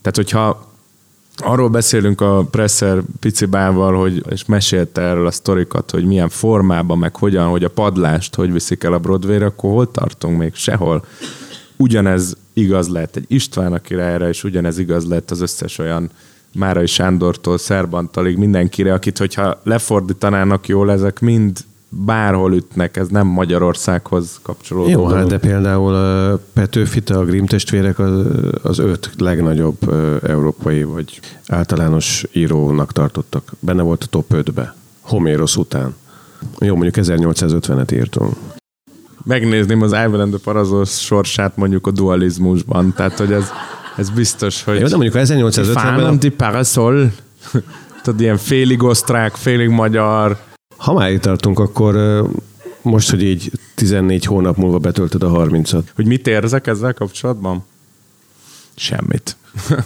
[0.00, 0.72] Tehát, hogyha
[1.36, 7.16] arról beszélünk a Presser picibával, hogy, és mesélte erről a sztorikat, hogy milyen formában, meg
[7.16, 10.54] hogyan, hogy a padlást hogy viszik el a Broadway-re, akkor hol tartunk még?
[10.54, 11.04] Sehol.
[11.76, 16.10] Ugyanez igaz lehet egy István a királyra, és ugyanez igaz lehet az összes olyan
[16.54, 21.58] Márai Sándortól, Szerbantalig, mindenkire, akit hogyha lefordítanának jól, ezek mind
[21.96, 24.88] bárhol ütnek, ez nem Magyarországhoz kapcsolódó.
[24.88, 28.26] Jó, hát de például a Petőfite, a Grimm testvérek az,
[28.62, 29.94] az öt legnagyobb
[30.26, 33.52] európai vagy általános írónak tartottak.
[33.60, 35.94] Benne volt a top 5-be, Homérosz után.
[36.58, 38.36] Jó, mondjuk 1850-et írtunk.
[39.24, 43.50] Megnézném az Ivan Parazos sorsát mondjuk a dualizmusban, tehát hogy ez,
[43.96, 44.80] ez biztos, hogy...
[44.80, 46.18] Jó, de mondjuk 1850-ben...
[46.32, 46.34] A...
[46.36, 47.12] parasol,
[48.02, 50.38] tudod, ilyen félig osztrák, félig magyar,
[50.84, 52.24] ha már itt tartunk, akkor
[52.82, 55.82] most, hogy így 14 hónap múlva betöltöd a 30-at.
[55.94, 57.64] Hogy mit érzek ezzel kapcsolatban?
[58.74, 59.36] Semmit.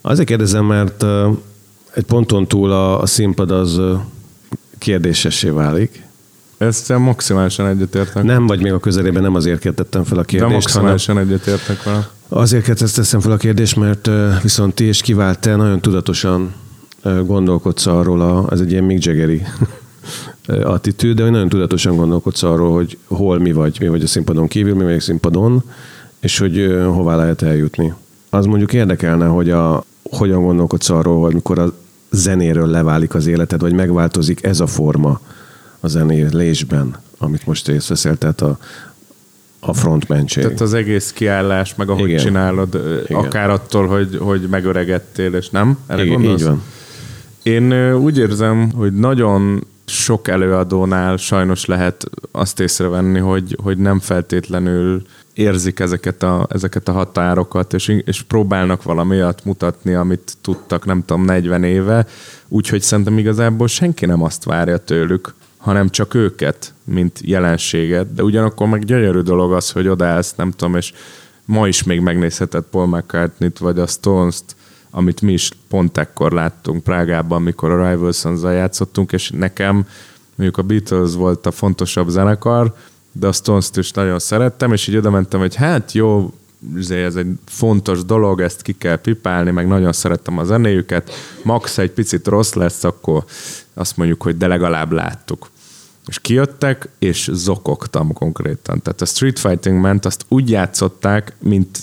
[0.00, 1.04] Azért kérdezem, mert
[1.94, 3.80] egy ponton túl a, a színpad az
[4.78, 6.02] kérdésessé válik.
[6.58, 8.22] Ezt maximálisan egyetértek.
[8.22, 10.50] Nem vagy még a közelében, nem azért kérdettem fel a kérdést.
[10.50, 12.08] De maximálisan hanem egyetértek vele.
[12.28, 14.10] Azért teszem fel a kérdést, mert
[14.42, 16.54] viszont ti és kivált te nagyon tudatosan
[17.02, 19.42] gondolkodsz arról, a, ez egy ilyen Mick Jaggeri
[20.46, 24.74] attitűd, de nagyon tudatosan gondolkodsz arról, hogy hol mi vagy, mi vagy a színpadon kívül,
[24.74, 25.62] mi vagy a színpadon,
[26.20, 27.94] és hogy hová lehet eljutni.
[28.30, 31.72] Az mondjuk érdekelne, hogy a, hogyan gondolkodsz arról, hogy mikor a
[32.10, 35.20] zenéről leválik az életed, vagy megváltozik ez a forma
[35.80, 38.58] a zenélésben, amit most részt veszel, tehát a,
[39.60, 40.42] a frontmentség.
[40.42, 42.24] Tehát az egész kiállás, meg ahogy Igen.
[42.24, 43.24] csinálod, Igen.
[43.24, 45.78] akár attól, hogy, hogy megöregedtél, és nem?
[45.86, 46.40] Erre Igen, gondolsz?
[46.40, 46.62] így van.
[47.42, 55.02] Én úgy érzem, hogy nagyon sok előadónál sajnos lehet azt észrevenni, hogy, hogy nem feltétlenül
[55.34, 61.04] érzik ezeket a, ezeket a határokat, és, és próbálnak valami olyat mutatni, amit tudtak, nem
[61.04, 62.06] tudom, 40 éve,
[62.48, 68.68] úgyhogy szerintem igazából senki nem azt várja tőlük, hanem csak őket, mint jelenséget, de ugyanakkor
[68.68, 70.92] meg gyönyörű dolog az, hogy odaállsz, nem tudom, és
[71.44, 74.56] ma is még megnézheted Paul McCartney-t, vagy a Stones-t,
[74.94, 79.86] amit mi is pont ekkor láttunk Prágában, mikor a rivals játszottunk, és nekem
[80.34, 82.74] mondjuk a Beatles volt a fontosabb zenekar,
[83.12, 86.32] de a stones is nagyon szerettem, és így oda mentem, hogy hát jó,
[86.76, 91.10] izé, ez egy fontos dolog, ezt ki kell pipálni, meg nagyon szerettem a zenéjüket.
[91.42, 93.24] Max egy picit rossz lesz, akkor
[93.74, 95.50] azt mondjuk, hogy de legalább láttuk.
[96.06, 98.82] És kijöttek, és zokogtam konkrétan.
[98.82, 101.78] Tehát a Street Fighting ment, azt úgy játszották, mint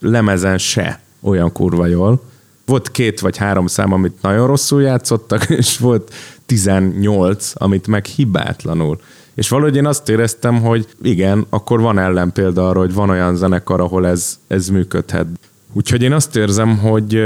[0.00, 2.22] lemezen se olyan kurva jól,
[2.66, 6.14] volt két vagy három szám, amit nagyon rosszul játszottak, és volt
[6.46, 8.98] 18, amit meg hibátlanul.
[9.34, 13.80] És valahogy én azt éreztem, hogy igen, akkor van ellenpélda arra, hogy van olyan zenekar,
[13.80, 15.26] ahol ez, ez működhet.
[15.72, 17.22] Úgyhogy én azt érzem, hogy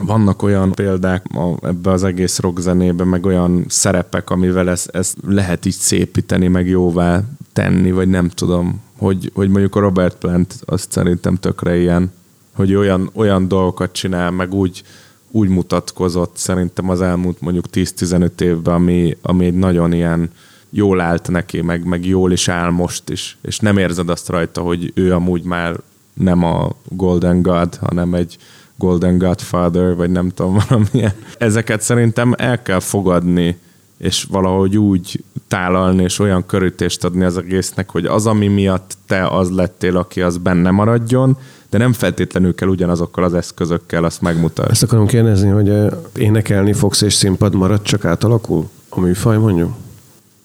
[0.00, 1.24] vannak olyan példák
[1.62, 7.22] ebbe az egész rockzenébe, meg olyan szerepek, amivel ezt, ezt lehet így szépíteni, meg jóvá
[7.52, 12.12] tenni, vagy nem tudom, hogy, hogy mondjuk a Robert Plant azt szerintem tökre ilyen
[12.58, 14.82] hogy olyan, olyan dolgokat csinál, meg úgy,
[15.30, 20.30] úgy mutatkozott szerintem az elmúlt mondjuk 10-15 évben, ami, ami egy nagyon ilyen
[20.70, 24.60] jól állt neki, meg, meg jól is áll most is, és nem érzed azt rajta,
[24.60, 25.76] hogy ő amúgy már
[26.14, 28.38] nem a Golden God, hanem egy
[28.76, 31.12] Golden Godfather, vagy nem tudom, valamilyen.
[31.38, 33.58] Ezeket szerintem el kell fogadni
[33.98, 39.26] és valahogy úgy tálalni, és olyan körítést adni az egésznek, hogy az, ami miatt te
[39.26, 41.38] az lettél, aki az benne maradjon,
[41.70, 44.70] de nem feltétlenül kell ugyanazokkal az eszközökkel azt megmutatni.
[44.70, 45.72] Ezt akarom kérdezni, hogy
[46.16, 48.68] énekelni fogsz és színpad marad, csak átalakul?
[48.88, 49.74] A műfaj mondjuk?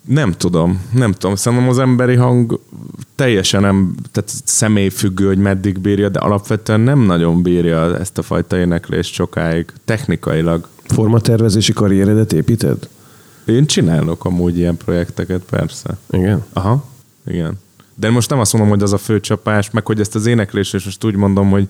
[0.07, 1.35] Nem tudom, nem tudom.
[1.35, 2.59] Szerintem az emberi hang
[3.15, 8.57] teljesen nem, tehát személyfüggő, hogy meddig bírja, de alapvetően nem nagyon bírja ezt a fajta
[8.57, 10.67] éneklést sokáig, technikailag.
[10.83, 12.89] Formatervezési karrieredet építed?
[13.45, 15.97] Én csinálok amúgy ilyen projekteket, persze.
[16.09, 16.43] Igen?
[16.53, 16.83] Aha,
[17.27, 17.59] igen.
[17.95, 20.85] De most nem azt mondom, hogy az a főcsapás, meg hogy ezt az éneklést, és
[20.85, 21.67] most úgy mondom, hogy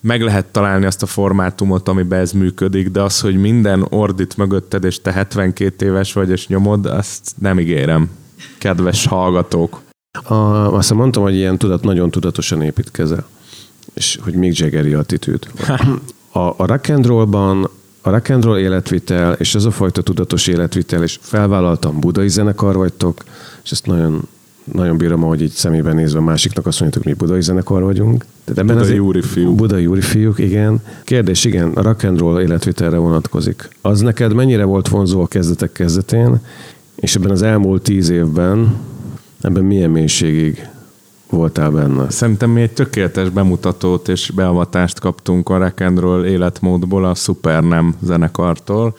[0.00, 4.84] meg lehet találni azt a formátumot, amiben ez működik, de az, hogy minden ordít mögötted,
[4.84, 8.10] és te 72 éves vagy, és nyomod, azt nem ígérem.
[8.58, 9.80] Kedves hallgatók.
[10.22, 10.34] A,
[10.74, 13.26] azt mondtam, hogy ilyen tudat, nagyon tudatosan építkezel,
[13.94, 15.46] és hogy még Jaggeri attitűd.
[16.32, 17.70] A, a rock and rollban
[18.02, 22.76] a rock and roll életvitel, és ez a fajta tudatos életvitel, és felvállaltam budai zenekar
[22.76, 23.24] vagytok,
[23.64, 24.28] és ezt nagyon
[24.72, 28.24] nagyon bírom, hogy így szemébe nézve másiknak azt hogy mi budai zenekar vagyunk.
[28.44, 29.54] Tehát ebben budai úri fiúk.
[29.54, 30.82] Budai úri fiúk, igen.
[31.04, 33.68] Kérdés, igen, a rock and roll életvitelre vonatkozik.
[33.80, 36.40] Az neked mennyire volt vonzó a kezdetek kezdetén,
[36.96, 38.76] és ebben az elmúlt tíz évben
[39.40, 40.68] ebben milyen mélységig
[41.30, 42.10] voltál benne?
[42.10, 47.94] Szerintem mi egy tökéletes bemutatót és beavatást kaptunk a rock and roll életmódból a Supernem
[48.02, 48.96] zenekartól,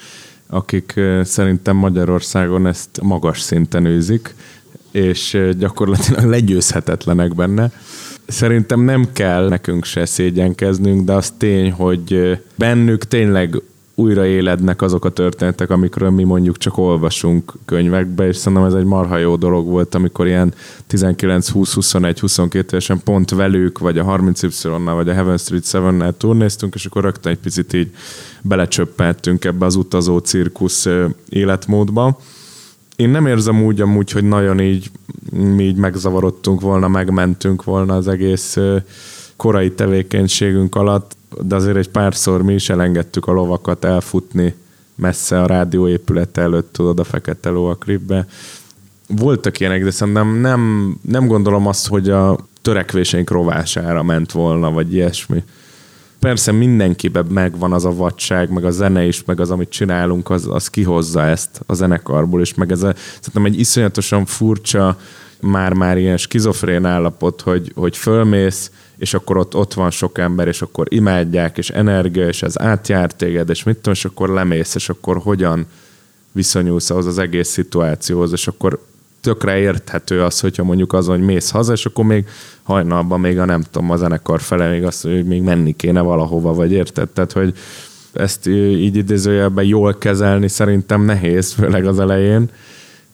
[0.47, 4.35] akik szerintem Magyarországon ezt magas szinten űzik
[4.91, 7.71] és gyakorlatilag legyőzhetetlenek benne.
[8.27, 13.61] Szerintem nem kell nekünk se szégyenkeznünk, de az tény, hogy bennük tényleg
[13.95, 18.83] újra élednek azok a történetek, amikről mi mondjuk csak olvasunk könyvekbe, és szerintem ez egy
[18.83, 20.53] marha jó dolog volt, amikor ilyen
[20.87, 24.49] 19, 20, 21, 22 évesen pont velük, vagy a 30 y
[24.83, 27.91] vagy a Heaven Street 7-nel turnéztunk, és akkor rögtön egy picit így
[28.41, 30.87] belecsöppeltünk ebbe az utazó cirkusz
[31.29, 32.19] életmódba
[32.95, 34.91] én nem érzem úgy amúgy, hogy nagyon így
[35.31, 38.57] mi így megzavarodtunk volna, megmentünk volna az egész
[39.35, 44.55] korai tevékenységünk alatt, de azért egy párszor mi is elengedtük a lovakat elfutni
[44.95, 48.27] messze a rádió épülete előtt, tudod, a Fekete Ló a klipbe.
[49.07, 54.93] Voltak ilyenek, de szerintem nem, nem gondolom azt, hogy a törekvéseink rovására ment volna, vagy
[54.93, 55.43] ilyesmi
[56.21, 60.47] persze mindenkiben megvan az a vadság, meg a zene is, meg az, amit csinálunk, az,
[60.49, 64.97] az kihozza ezt a zenekarból, és meg ez a, szerintem egy iszonyatosan furcsa,
[65.39, 70.61] már-már ilyen skizofrén állapot, hogy, hogy fölmész, és akkor ott, ott van sok ember, és
[70.61, 74.89] akkor imádják, és energia, és ez átjár téged, és mit tudom, és akkor lemész, és
[74.89, 75.65] akkor hogyan
[76.31, 78.85] viszonyulsz ahhoz az egész szituációhoz, és akkor
[79.21, 82.25] tökre érthető az, hogyha mondjuk az, hogy mész haza, és akkor még
[82.63, 86.53] hajnalban még a nem tudom, a zenekar fele még azt, hogy még menni kéne valahova,
[86.53, 87.09] vagy érted?
[87.09, 87.53] Tehát, hogy
[88.13, 92.49] ezt így idézőjelben jól kezelni szerintem nehéz, főleg az elején,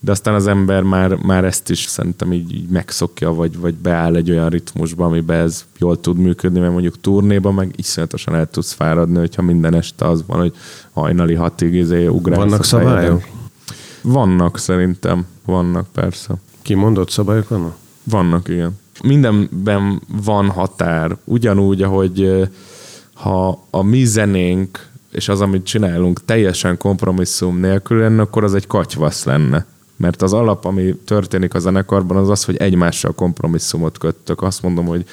[0.00, 4.16] de aztán az ember már, már ezt is szerintem így, így megszokja, vagy, vagy beáll
[4.16, 8.72] egy olyan ritmusba, amiben ez jól tud működni, mert mondjuk turnéban meg iszonyatosan el tudsz
[8.72, 10.52] fáradni, hogyha minden este az van, hogy
[10.92, 12.38] hajnali hatig izé ugrálsz.
[12.38, 13.22] Vannak szabályok?
[14.08, 16.34] Vannak szerintem, vannak persze.
[16.62, 17.76] Kimondott szabályok vannak?
[18.04, 18.78] Vannak, igen.
[19.02, 21.16] Mindenben van határ.
[21.24, 22.48] Ugyanúgy, ahogy
[23.12, 28.66] ha a mi zenénk és az, amit csinálunk teljesen kompromisszum nélkül lenne, akkor az egy
[28.66, 29.66] katyvasz lenne.
[29.96, 34.42] Mert az alap, ami történik a zenekarban, az az, hogy egymással kompromisszumot köttök.
[34.42, 35.04] Azt mondom, hogy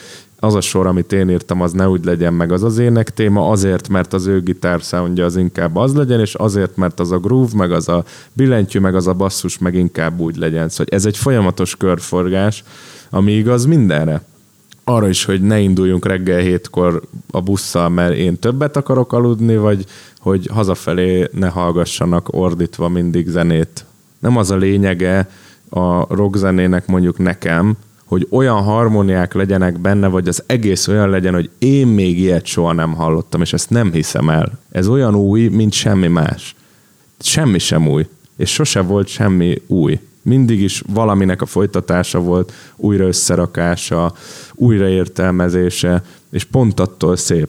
[0.45, 3.49] az a sor, amit én írtam, az ne úgy legyen meg az az ének téma,
[3.49, 7.17] azért, mert az ő gitár soundja az inkább az legyen, és azért, mert az a
[7.17, 8.03] groove, meg az a
[8.33, 10.69] billentyű, meg az a basszus, meg inkább úgy legyen.
[10.69, 12.63] Szóval ez egy folyamatos körforgás,
[13.09, 14.21] ami igaz mindenre.
[14.83, 19.85] Arra is, hogy ne induljunk reggel hétkor a busszal, mert én többet akarok aludni, vagy
[20.19, 23.85] hogy hazafelé ne hallgassanak ordítva mindig zenét.
[24.19, 25.29] Nem az a lényege
[25.69, 31.49] a rockzenének mondjuk nekem, hogy olyan harmóniák legyenek benne, vagy az egész olyan legyen, hogy
[31.57, 34.59] én még ilyet soha nem hallottam, és ezt nem hiszem el.
[34.71, 36.55] Ez olyan új, mint semmi más.
[37.19, 38.07] Semmi sem új.
[38.37, 39.99] És sose volt semmi új.
[40.21, 44.13] Mindig is valaminek a folytatása volt, újra összerakása,
[44.53, 47.47] újraértelmezése, és pont attól szép,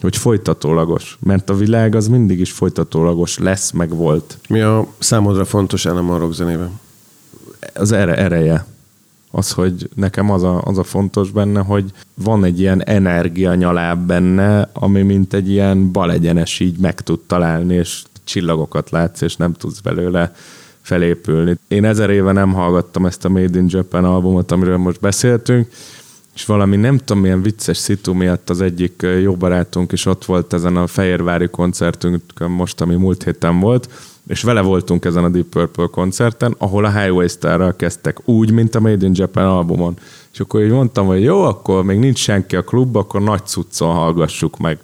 [0.00, 1.18] hogy folytatólagos.
[1.20, 4.38] Mert a világ az mindig is folytatólagos lesz, meg volt.
[4.48, 6.80] Mi a számodra fontos elem a rockzenében?
[7.74, 8.66] Az ere, ereje
[9.30, 14.06] az, hogy nekem az a, az a fontos benne, hogy van egy ilyen energia nyaláb
[14.06, 19.52] benne, ami mint egy ilyen balegyenes így meg tud találni, és csillagokat látsz, és nem
[19.52, 20.32] tudsz belőle
[20.80, 21.56] felépülni.
[21.68, 25.68] Én ezer éve nem hallgattam ezt a Made in Japan albumot, amiről most beszéltünk,
[26.34, 30.52] és valami nem tudom milyen vicces szitu miatt az egyik jó barátunk is ott volt
[30.52, 33.88] ezen a Fehérvári koncertünkön most, ami múlt héten volt,
[34.28, 38.74] és vele voltunk ezen a Deep Purple koncerten, ahol a Highway Star-ral kezdtek, úgy, mint
[38.74, 39.96] a Made in Japan albumon.
[40.32, 43.94] És akkor így mondtam, hogy jó, akkor még nincs senki a klubban, akkor nagy cuccon
[43.94, 44.78] hallgassuk meg.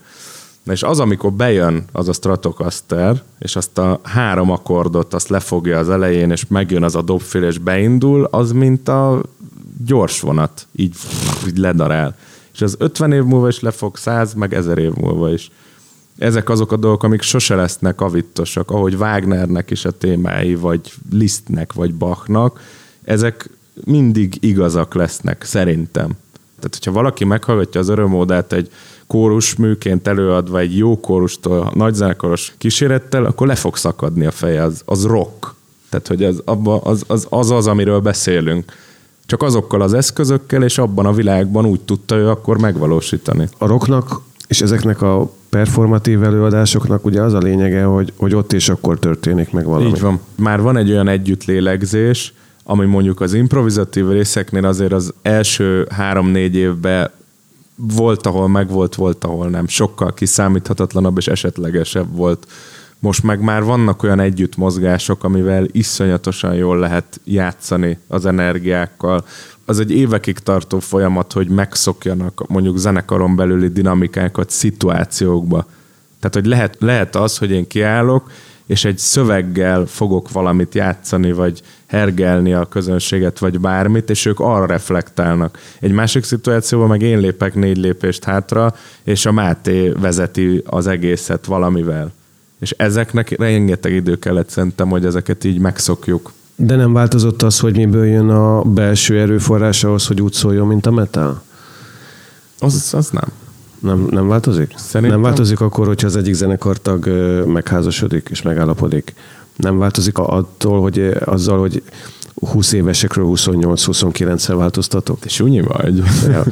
[0.62, 5.78] Na és az, amikor bejön az a Stratocaster, és azt a három akkordot azt lefogja
[5.78, 9.22] az elején, és megjön az a dobfél, és beindul, az mint a
[9.86, 10.96] gyors vonat, így,
[11.46, 12.16] így ledarál.
[12.52, 15.50] És az 50 év múlva is lefog, 100, meg 1000 év múlva is.
[16.18, 21.72] Ezek azok a dolgok, amik sose lesznek avittosak, ahogy Wagnernek is a témái, vagy Lisztnek,
[21.72, 22.60] vagy Bachnak,
[23.04, 23.50] ezek
[23.84, 26.16] mindig igazak lesznek, szerintem.
[26.56, 28.70] Tehát, hogyha valaki meghallgatja az örömódát egy
[29.06, 34.82] kórus műként előadva egy jó kórustól, nagyzenekaros kísérettel, akkor le fog szakadni a feje, az,
[34.84, 35.54] az rock.
[35.88, 36.42] Tehát, hogy az,
[36.82, 38.72] az, az, az az, amiről beszélünk.
[39.26, 43.48] Csak azokkal az eszközökkel, és abban a világban úgy tudta ő akkor megvalósítani.
[43.58, 48.68] A rocknak és ezeknek a performatív előadásoknak ugye az a lényege, hogy, hogy ott és
[48.68, 49.86] akkor történik meg valami.
[49.86, 50.20] Így van.
[50.36, 52.32] Már van egy olyan együttlélegzés,
[52.64, 57.10] ami mondjuk az improvizatív részeknél azért az első három-négy évben
[57.76, 59.66] volt, ahol meg volt, volt, ahol nem.
[59.66, 62.46] Sokkal kiszámíthatatlanabb és esetlegesebb volt.
[63.04, 69.24] Most meg már vannak olyan együttmozgások, amivel iszonyatosan jól lehet játszani az energiákkal.
[69.64, 75.66] Az egy évekig tartó folyamat, hogy megszokjanak mondjuk zenekaron belüli dinamikákat szituációkba.
[76.20, 78.30] Tehát, hogy lehet, lehet az, hogy én kiállok,
[78.66, 84.66] és egy szöveggel fogok valamit játszani, vagy hergelni a közönséget, vagy bármit, és ők arra
[84.66, 85.58] reflektálnak.
[85.80, 91.44] Egy másik szituációban meg én lépek négy lépést hátra, és a Máté vezeti az egészet
[91.44, 92.12] valamivel.
[92.60, 96.32] És ezeknek rengeteg idő kellett szerintem, hogy ezeket így megszokjuk.
[96.56, 100.86] De nem változott az, hogy miből jön a belső erőforrás ahhoz, hogy úgy szóljon, mint
[100.86, 101.42] a metal?
[102.58, 103.28] Az, az nem.
[103.78, 104.72] Nem, nem változik?
[104.76, 105.20] Szerintem...
[105.20, 107.06] Nem változik akkor, hogyha az egyik zenekartag
[107.46, 109.14] megházasodik és megállapodik.
[109.56, 111.82] Nem változik attól, hogy azzal, hogy
[112.34, 115.18] 20 évesekről 28-29-re változtatok?
[115.18, 116.02] Te sunyi vagy.
[116.28, 116.44] Ja.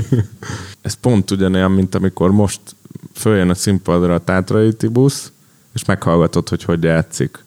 [0.82, 2.60] Ez pont ugyanolyan, mint amikor most
[3.14, 5.32] följön a színpadra a Tátrai Tibusz,
[5.74, 7.44] és meghallgatod, hogy hogy játszik.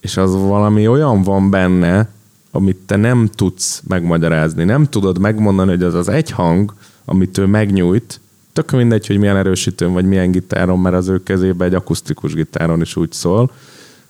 [0.00, 2.08] És az valami olyan van benne,
[2.50, 4.64] amit te nem tudsz megmagyarázni.
[4.64, 8.20] Nem tudod megmondani, hogy az az egy hang, amit ő megnyújt,
[8.52, 12.80] tök mindegy, hogy milyen erősítőn vagy milyen gitáron, mert az ő kezében egy akusztikus gitáron
[12.80, 13.50] is úgy szól,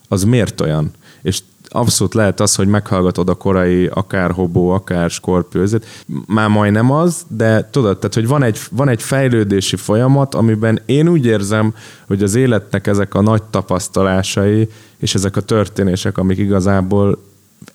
[0.08, 0.90] az miért olyan?
[1.22, 1.42] És
[1.72, 5.86] abszolút lehet az, hogy meghallgatod a korai akár hobó, akár skorpiózét,
[6.26, 11.08] már majdnem az, de tudod, tehát, hogy van egy, van egy fejlődési folyamat, amiben én
[11.08, 11.74] úgy érzem,
[12.06, 17.18] hogy az életnek ezek a nagy tapasztalásai, és ezek a történések, amik igazából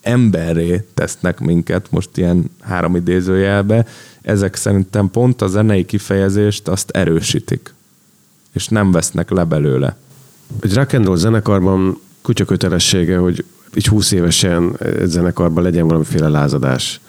[0.02, 3.86] emberré tesznek minket, most ilyen három idézőjelbe,
[4.22, 7.74] ezek szerintem pont a zenei kifejezést azt erősítik,
[8.54, 9.98] és nem vesznek le belőle.
[10.60, 16.28] Egy rock and roll zenekarban kutya kötelessége, hogy így 20 évesen egy zenekarban legyen valamiféle
[16.28, 17.00] lázadás,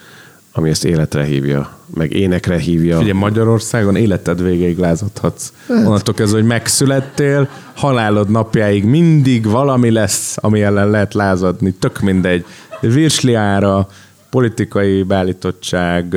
[0.53, 2.99] ami ezt életre hívja, meg énekre hívja.
[2.99, 5.53] Ugye Magyarországon életed végéig lázadhatsz.
[5.69, 5.87] Hát.
[5.87, 11.71] Onnantól kezdve, hogy megszülettél, halálod napjáig mindig valami lesz, ami ellen lehet lázadni.
[11.71, 12.45] Tök mindegy.
[12.81, 13.89] Virsliára,
[14.31, 16.17] politikai beállítottság,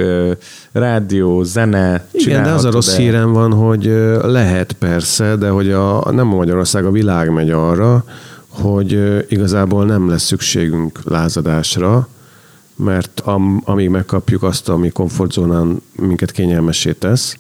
[0.72, 2.06] rádió, zene.
[2.12, 3.02] Igen, de az a rossz de...
[3.02, 3.86] hírem van, hogy
[4.24, 8.04] lehet persze, de hogy a, nem a Magyarország, a világ megy arra,
[8.52, 12.08] hogy igazából nem lesz szükségünk lázadásra,
[12.76, 17.38] mert am, amíg megkapjuk azt, ami komfortzónán minket kényelmessé tesz,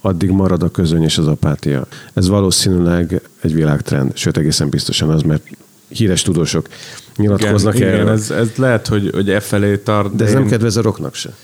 [0.00, 1.86] addig marad a közöny és az apátia.
[2.14, 5.42] Ez valószínűleg egy világtrend, sőt egészen biztosan az, mert
[5.88, 6.68] híres tudósok
[7.16, 8.00] nyilatkoznak igen, erről.
[8.00, 10.16] Igen, ez, ez lehet, hogy, hogy e felé tart.
[10.16, 10.38] De ez én...
[10.38, 11.34] nem kedvez a rocknak se.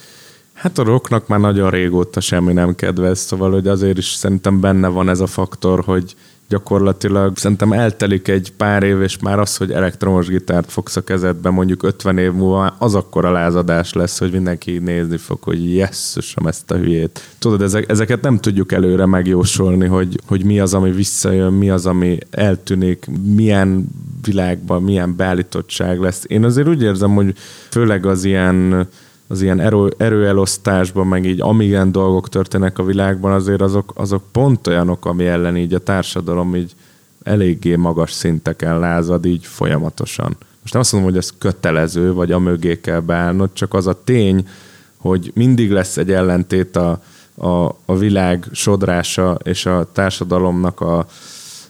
[0.52, 4.88] Hát a rocknak már nagyon régóta semmi nem kedvez, szóval hogy azért is szerintem benne
[4.88, 6.14] van ez a faktor, hogy
[6.48, 11.50] gyakorlatilag szerintem eltelik egy pár év, és már az, hogy elektromos gitárt fogsz a kezedbe
[11.50, 16.46] mondjuk 50 év múlva, az akkor a lázadás lesz, hogy mindenki nézni fog, hogy jesszusom
[16.46, 17.20] ezt a hülyét.
[17.38, 21.86] Tudod, ezek, ezeket nem tudjuk előre megjósolni, hogy, hogy mi az, ami visszajön, mi az,
[21.86, 23.86] ami eltűnik, milyen
[24.22, 26.24] világban, milyen beállítottság lesz.
[26.26, 27.34] Én azért úgy érzem, hogy
[27.70, 28.88] főleg az ilyen
[29.28, 34.66] az ilyen erő, erőelosztásban, meg így amilyen dolgok történnek a világban, azért azok, azok pont
[34.66, 36.74] olyanok, ami ellen így a társadalom így
[37.22, 40.36] eléggé magas szinteken lázad így folyamatosan.
[40.60, 44.02] Most nem azt mondom, hogy ez kötelező, vagy a mögé kell beállnod, csak az a
[44.04, 44.48] tény,
[44.96, 47.02] hogy mindig lesz egy ellentét a,
[47.34, 51.06] a, a világ sodrása és a társadalomnak a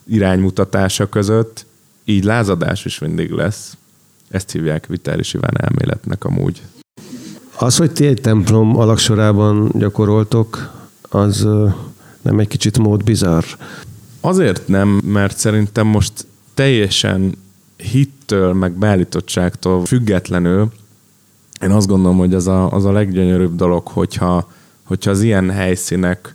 [0.07, 1.66] iránymutatása között,
[2.05, 3.76] így lázadás is mindig lesz.
[4.28, 6.62] Ezt hívják vitális Iván elméletnek amúgy.
[7.59, 11.46] Az, hogy ti egy templom alaksorában gyakoroltok, az
[12.22, 13.44] nem egy kicsit mód bizarr?
[14.20, 16.12] Azért nem, mert szerintem most
[16.54, 17.34] teljesen
[17.76, 20.70] hittől, meg beállítottságtól függetlenül
[21.62, 24.50] én azt gondolom, hogy az a, az a leggyönyörűbb dolog, hogyha,
[24.84, 26.34] hogyha az ilyen helyszínek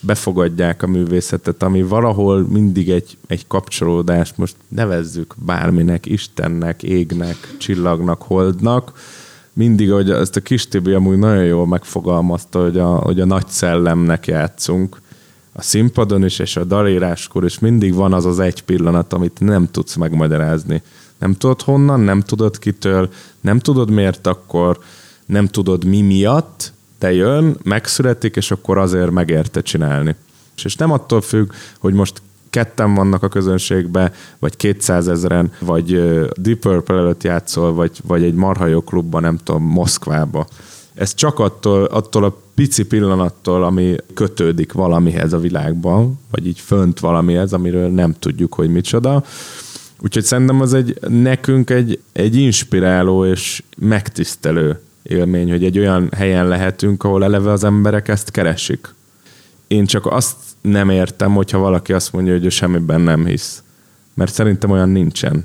[0.00, 8.22] befogadják a művészetet, ami valahol mindig egy, egy kapcsolódást, most nevezzük bárminek, Istennek, égnek, csillagnak,
[8.22, 8.92] holdnak,
[9.52, 13.46] mindig, hogy ezt a kis Tibi amúgy nagyon jól megfogalmazta, hogy a, hogy a nagy
[13.46, 15.00] szellemnek játszunk
[15.52, 19.70] a színpadon is, és a daléráskor is mindig van az az egy pillanat, amit nem
[19.70, 20.82] tudsz megmagyarázni.
[21.18, 24.78] Nem tudod honnan, nem tudod kitől, nem tudod miért akkor,
[25.26, 30.16] nem tudod mi miatt, te jön, megszületik, és akkor azért megérte csinálni.
[30.64, 32.22] És nem attól függ, hogy most
[32.52, 35.86] ketten vannak a közönségbe, vagy 200 ezeren, vagy
[36.36, 40.46] Deep Purple előtt játszol, vagy, vagy egy marhajó klubban, nem tudom, Moszkvába.
[40.94, 47.00] Ez csak attól, attól a pici pillanattól, ami kötődik valamihez a világban, vagy így fönt
[47.00, 49.24] valamihez, amiről nem tudjuk, hogy micsoda.
[50.00, 56.48] Úgyhogy szerintem az egy, nekünk egy, egy inspiráló és megtisztelő élmény, hogy egy olyan helyen
[56.48, 58.94] lehetünk, ahol eleve az emberek ezt keresik.
[59.66, 63.62] Én csak azt nem értem, hogyha valaki azt mondja, hogy ő semmiben nem hisz.
[64.14, 65.44] Mert szerintem olyan nincsen.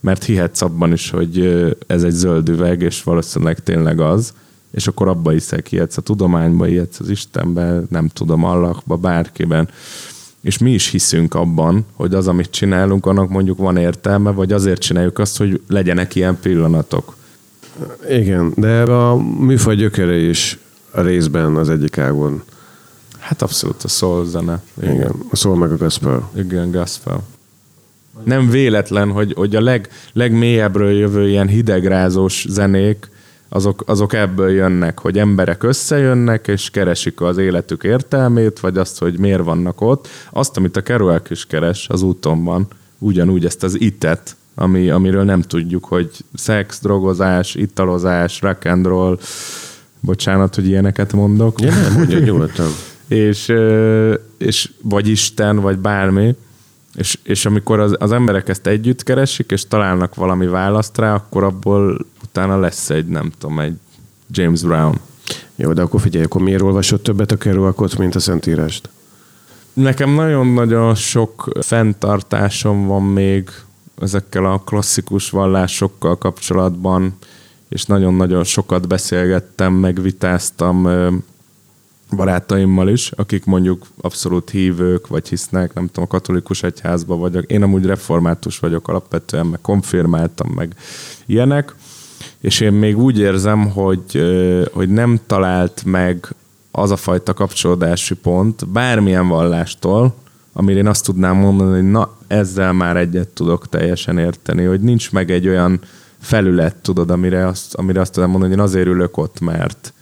[0.00, 4.32] Mert hihetsz abban is, hogy ez egy zöld üveg, és valószínűleg tényleg az,
[4.70, 9.68] és akkor abba hiszek, hihetsz a tudományba, hihetsz az Istenbe, nem tudom, Allahba, bárkiben.
[10.40, 14.80] És mi is hiszünk abban, hogy az, amit csinálunk, annak mondjuk van értelme, vagy azért
[14.80, 17.16] csináljuk azt, hogy legyenek ilyen pillanatok.
[18.10, 20.58] Igen, de a műfaj gyökere is
[20.90, 22.42] a részben az egyik ágon.
[23.22, 24.62] Hát abszolút a soul zene.
[24.82, 26.30] Igen, Igen a soul meg a gospel.
[26.34, 27.22] Igen, gospel.
[28.24, 33.10] Nem véletlen, hogy, hogy a leg, legmélyebbről jövő ilyen hidegrázós zenék,
[33.48, 39.18] azok, azok ebből jönnek, hogy emberek összejönnek, és keresik az életük értelmét, vagy azt, hogy
[39.18, 40.08] miért vannak ott.
[40.30, 42.66] Azt, amit a Kerouac is keres az úton van,
[42.98, 49.18] ugyanúgy ezt az itet, ami, amiről nem tudjuk, hogy szex, drogozás, italozás, rock and roll,
[50.00, 51.60] bocsánat, hogy ilyeneket mondok.
[51.60, 52.68] Ja, nem, mondja nyugodtan.
[53.12, 53.52] és,
[54.38, 56.34] és vagy Isten, vagy bármi,
[56.94, 61.44] és, és amikor az, az emberek ezt együtt keresik, és találnak valami választ rá, akkor
[61.44, 63.74] abból utána lesz egy, nem tudom, egy
[64.30, 65.00] James Brown.
[65.56, 68.88] Jó, de akkor figyelj, akkor miért olvasott többet a Kerouacot, mint a Szentírást?
[69.72, 73.50] Nekem nagyon-nagyon sok fenntartásom van még
[74.00, 77.16] ezekkel a klasszikus vallásokkal kapcsolatban,
[77.68, 80.88] és nagyon-nagyon sokat beszélgettem, megvitáztam
[82.16, 87.44] barátaimmal is, akik mondjuk abszolút hívők, vagy hisznek, nem tudom, a katolikus egyházba vagyok.
[87.44, 90.74] Én amúgy református vagyok alapvetően, meg konfirmáltam, meg
[91.26, 91.74] ilyenek,
[92.40, 94.22] és én még úgy érzem, hogy,
[94.72, 96.34] hogy nem talált meg
[96.70, 100.14] az a fajta kapcsolódási pont bármilyen vallástól,
[100.52, 105.12] amire én azt tudnám mondani, hogy na, ezzel már egyet tudok teljesen érteni, hogy nincs
[105.12, 105.80] meg egy olyan
[106.20, 109.92] felület, tudod, amire azt, amire azt tudom mondani, hogy én azért ülök ott, mert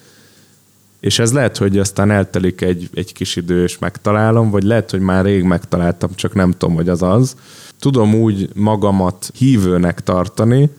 [1.00, 5.00] és ez lehet, hogy aztán eltelik egy, egy kis idő, és megtalálom, vagy lehet, hogy
[5.00, 7.36] már rég megtaláltam, csak nem tudom, hogy az az.
[7.78, 10.70] Tudom úgy magamat hívőnek tartani,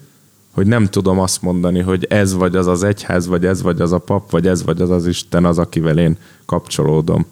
[0.52, 3.92] hogy nem tudom azt mondani, hogy ez vagy az az egyház, vagy ez vagy az
[3.92, 7.26] a pap, vagy ez vagy az az Isten az, akivel én kapcsolódom.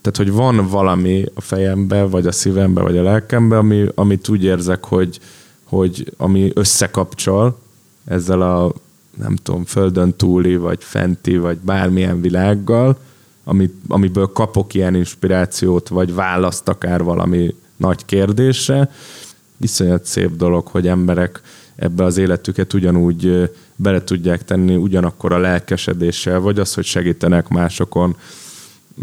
[0.00, 4.44] Tehát, hogy van valami a fejembe, vagy a szívembe, vagy a lelkembe, ami, amit úgy
[4.44, 5.20] érzek, hogy,
[5.64, 7.58] hogy ami összekapcsol
[8.04, 8.72] ezzel a
[9.20, 12.98] nem tudom, földön túli, vagy fenti, vagy bármilyen világgal,
[13.44, 18.90] amit, amiből kapok ilyen inspirációt, vagy választ akár valami nagy kérdésre.
[19.60, 21.40] Iszonyat szép dolog, hogy emberek
[21.76, 28.16] ebbe az életüket ugyanúgy bele tudják tenni, ugyanakkor a lelkesedéssel, vagy az, hogy segítenek másokon,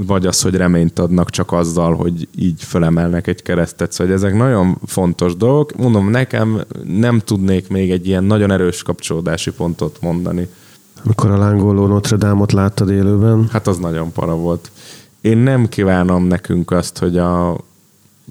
[0.05, 3.91] vagy az, hogy reményt adnak csak azzal, hogy így fölemelnek egy keresztet.
[3.91, 5.75] Szóval ezek nagyon fontos dolgok.
[5.77, 10.47] Mondom, nekem nem tudnék még egy ilyen nagyon erős kapcsolódási pontot mondani.
[11.03, 13.47] Amikor a lángoló Notre Dame-ot láttad élőben?
[13.51, 14.71] Hát az nagyon para volt.
[15.21, 17.57] Én nem kívánom nekünk azt, hogy a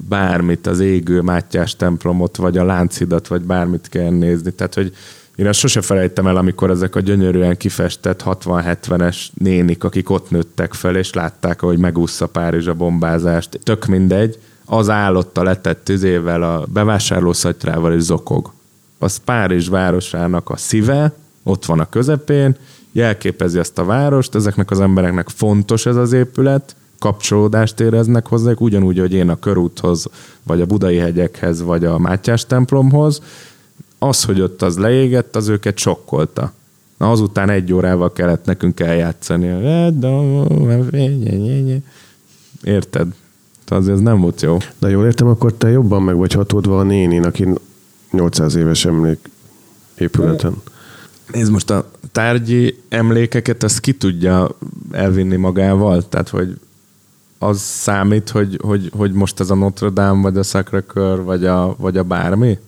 [0.08, 4.50] bármit, az égő Mátyás templomot, vagy a Lánchidat, vagy bármit kell nézni.
[4.50, 4.92] Tehát, hogy
[5.36, 10.74] én azt sose felejtem el, amikor ezek a gyönyörűen kifestett 60-70-es nénik, akik ott nőttek
[10.74, 13.58] fel, és látták, ahogy megúszza Párizs a bombázást.
[13.62, 18.52] Tök mindegy, az állotta letett tüzével, a bevásárlószatyrával és zokog.
[18.98, 21.12] Az Párizs városának a szíve,
[21.42, 22.56] ott van a közepén,
[22.92, 28.98] jelképezi ezt a várost, ezeknek az embereknek fontos ez az épület, kapcsolódást éreznek hozzá, ugyanúgy,
[28.98, 30.06] hogy én a körúthoz,
[30.42, 33.22] vagy a budai hegyekhez, vagy a Mátyás templomhoz,
[34.08, 36.52] az, hogy ott az leégett, az őket sokkolta.
[36.98, 39.46] Na, azután egy órával kellett nekünk eljátszani.
[42.62, 43.14] Érted?
[43.64, 44.56] Tehát ez nem volt jó.
[44.78, 47.48] De jól értem, akkor te jobban meg vagy hatódva a nénin, aki
[48.10, 49.18] 800 éves emlék
[49.98, 50.62] épületen.
[51.32, 54.48] Nézd, most a tárgyi emlékeket, ezt ki tudja
[54.90, 56.08] elvinni magával?
[56.08, 56.58] Tehát, hogy
[57.38, 61.44] az számít, hogy, hogy, hogy most ez a Notre Dame, vagy a Sacré Coeur, vagy
[61.44, 62.58] a, vagy a bármi?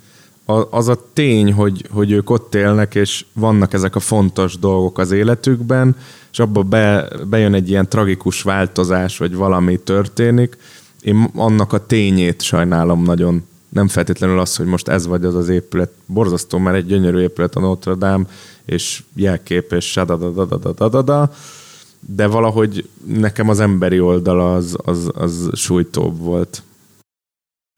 [0.71, 5.11] Az a tény, hogy, hogy ők ott élnek, és vannak ezek a fontos dolgok az
[5.11, 5.97] életükben,
[6.33, 10.57] és abba be, bejön egy ilyen tragikus változás, vagy valami történik,
[11.01, 13.47] én annak a tényét sajnálom nagyon.
[13.69, 15.91] Nem feltétlenül az, hogy most ez vagy az az épület.
[16.07, 18.25] Borzasztó, mert egy gyönyörű épület a Notre Dame,
[18.65, 21.33] és jelkép, és sadadadadadadadada,
[22.01, 26.63] de valahogy nekem az emberi oldala az, az, az sújtóbb volt.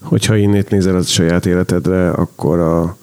[0.02, 2.96] Hogyha innét nézel a saját életedre, akkor a,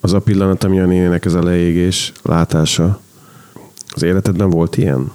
[0.00, 3.00] az a pillanat, ami a nénének ez a leégés látása,
[3.94, 5.12] az életedben volt ilyen?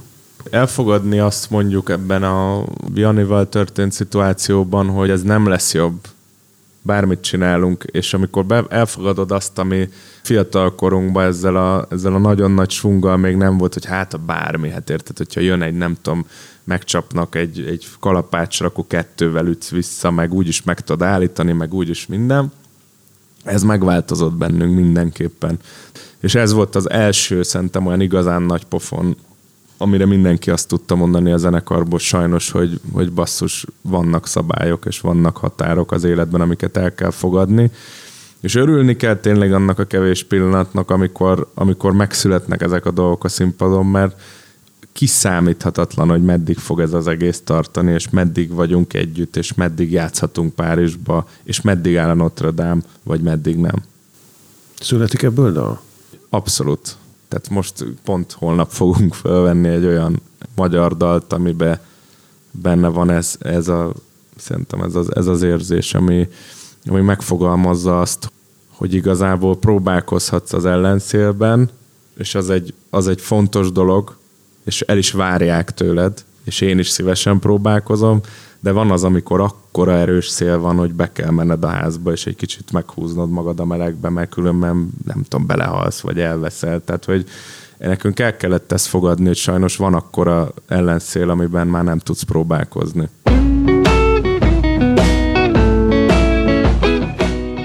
[0.52, 2.64] Elfogadni azt mondjuk ebben a
[2.94, 6.00] Janival történt szituációban, hogy ez nem lesz jobb,
[6.82, 9.90] bármit csinálunk, és amikor be, elfogadod azt, ami
[10.22, 14.18] fiatal korunkban ezzel a, ezzel a nagyon nagy svunggal még nem volt, hogy hát a
[14.18, 16.26] bármi, hát érted, hogyha jön egy, nem tudom,
[16.70, 22.08] megcsapnak egy, egy kalapácsra, akkor kettővel ütsz vissza, meg úgyis meg tudod állítani, meg úgyis
[22.08, 22.52] minden.
[23.44, 25.60] Ez megváltozott bennünk mindenképpen.
[26.20, 29.16] És ez volt az első, szerintem olyan igazán nagy pofon,
[29.78, 35.38] amire mindenki azt tudta mondani a zenekarból sajnos, hogy, hogy basszus, vannak szabályok és vannak
[35.38, 37.72] határok az életben, amiket el kell fogadni.
[38.42, 43.30] És örülni kell tényleg annak a kevés pillanatnak, amikor, amikor megszületnek ezek a dolgok a
[43.30, 44.22] színpadon, mert
[45.00, 50.54] kiszámíthatatlan, hogy meddig fog ez az egész tartani, és meddig vagyunk együtt, és meddig játszhatunk
[50.54, 53.76] Párizsba, és meddig áll a Notre Dame, vagy meddig nem.
[54.80, 55.82] Születik ebből dal?
[56.30, 56.98] Abszolút.
[57.28, 60.22] Tehát most pont holnap fogunk felvenni egy olyan
[60.56, 61.80] magyar dalt, amiben
[62.52, 63.94] benne van ez, ez a,
[64.36, 66.28] szerintem ez az, ez az érzés, ami,
[66.86, 68.32] ami megfogalmazza azt,
[68.70, 71.70] hogy igazából próbálkozhatsz az ellenszélben,
[72.18, 74.18] és az egy, az egy fontos dolog,
[74.70, 78.22] és el is várják tőled, és én is szívesen próbálkozom,
[78.60, 82.26] de van az, amikor akkora erős szél van, hogy be kell menned a házba, és
[82.26, 86.82] egy kicsit meghúznod magad a melegbe, mert különben nem tudom, belehalsz, vagy elveszel.
[86.86, 87.26] Tehát, hogy
[87.78, 93.10] nekünk el kellett ezt fogadni, hogy sajnos van akkora ellenszél, amiben már nem tudsz próbálkozni.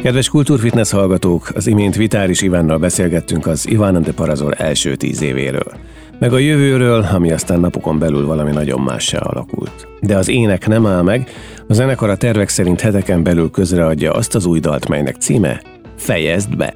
[0.02, 5.72] Kedves kultúrfitness hallgatók, az imént Vitáris Ivánnal beszélgettünk az Iván de Parazor első tíz évéről
[6.18, 9.88] meg a jövőről, ami aztán napokon belül valami nagyon mássá alakult.
[10.00, 11.30] De az ének nem áll meg,
[11.68, 15.62] a zenekar a tervek szerint heteken belül közreadja azt az új dalt, melynek címe
[15.96, 16.74] Fejezd be!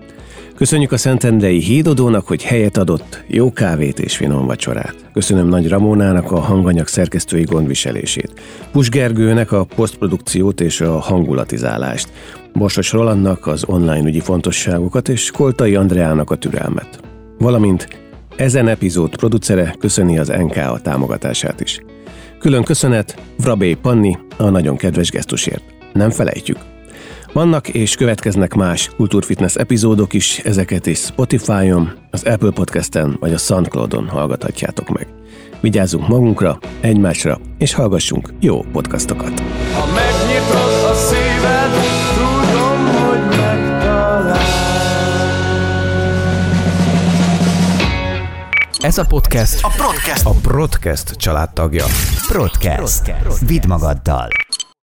[0.58, 4.94] Köszönjük a Szentendrei hídodónak, hogy helyet adott, jó kávét és finom vacsorát.
[5.12, 8.40] Köszönöm Nagy Ramónának a hanganyag szerkesztői gondviselését.
[8.72, 12.08] Pus Gergőnek a posztprodukciót és a hangulatizálást.
[12.52, 17.00] Borsos Rolandnak az online ügyi fontosságokat és Koltai Andreának a türelmet.
[17.38, 18.07] Valamint
[18.38, 21.80] ezen epizód producere köszöni az NK támogatását is.
[22.38, 25.62] Külön köszönet Vrabé Panni a nagyon kedves gesztusért.
[25.92, 26.58] Nem felejtjük.
[27.32, 33.38] Vannak és következnek más kultúrfitness epizódok is, ezeket is Spotify-on, az Apple Podcast-en vagy a
[33.38, 35.06] Soundcloud-on hallgathatjátok meg.
[35.60, 39.40] Vigyázzunk magunkra, egymásra, és hallgassunk jó podcastokat.
[39.72, 40.37] Ha megnyitod
[48.88, 51.84] Ez a podcast a Podcast, a podcast családtagja.
[52.32, 53.12] Podcast.
[53.46, 54.47] Vidd magaddal.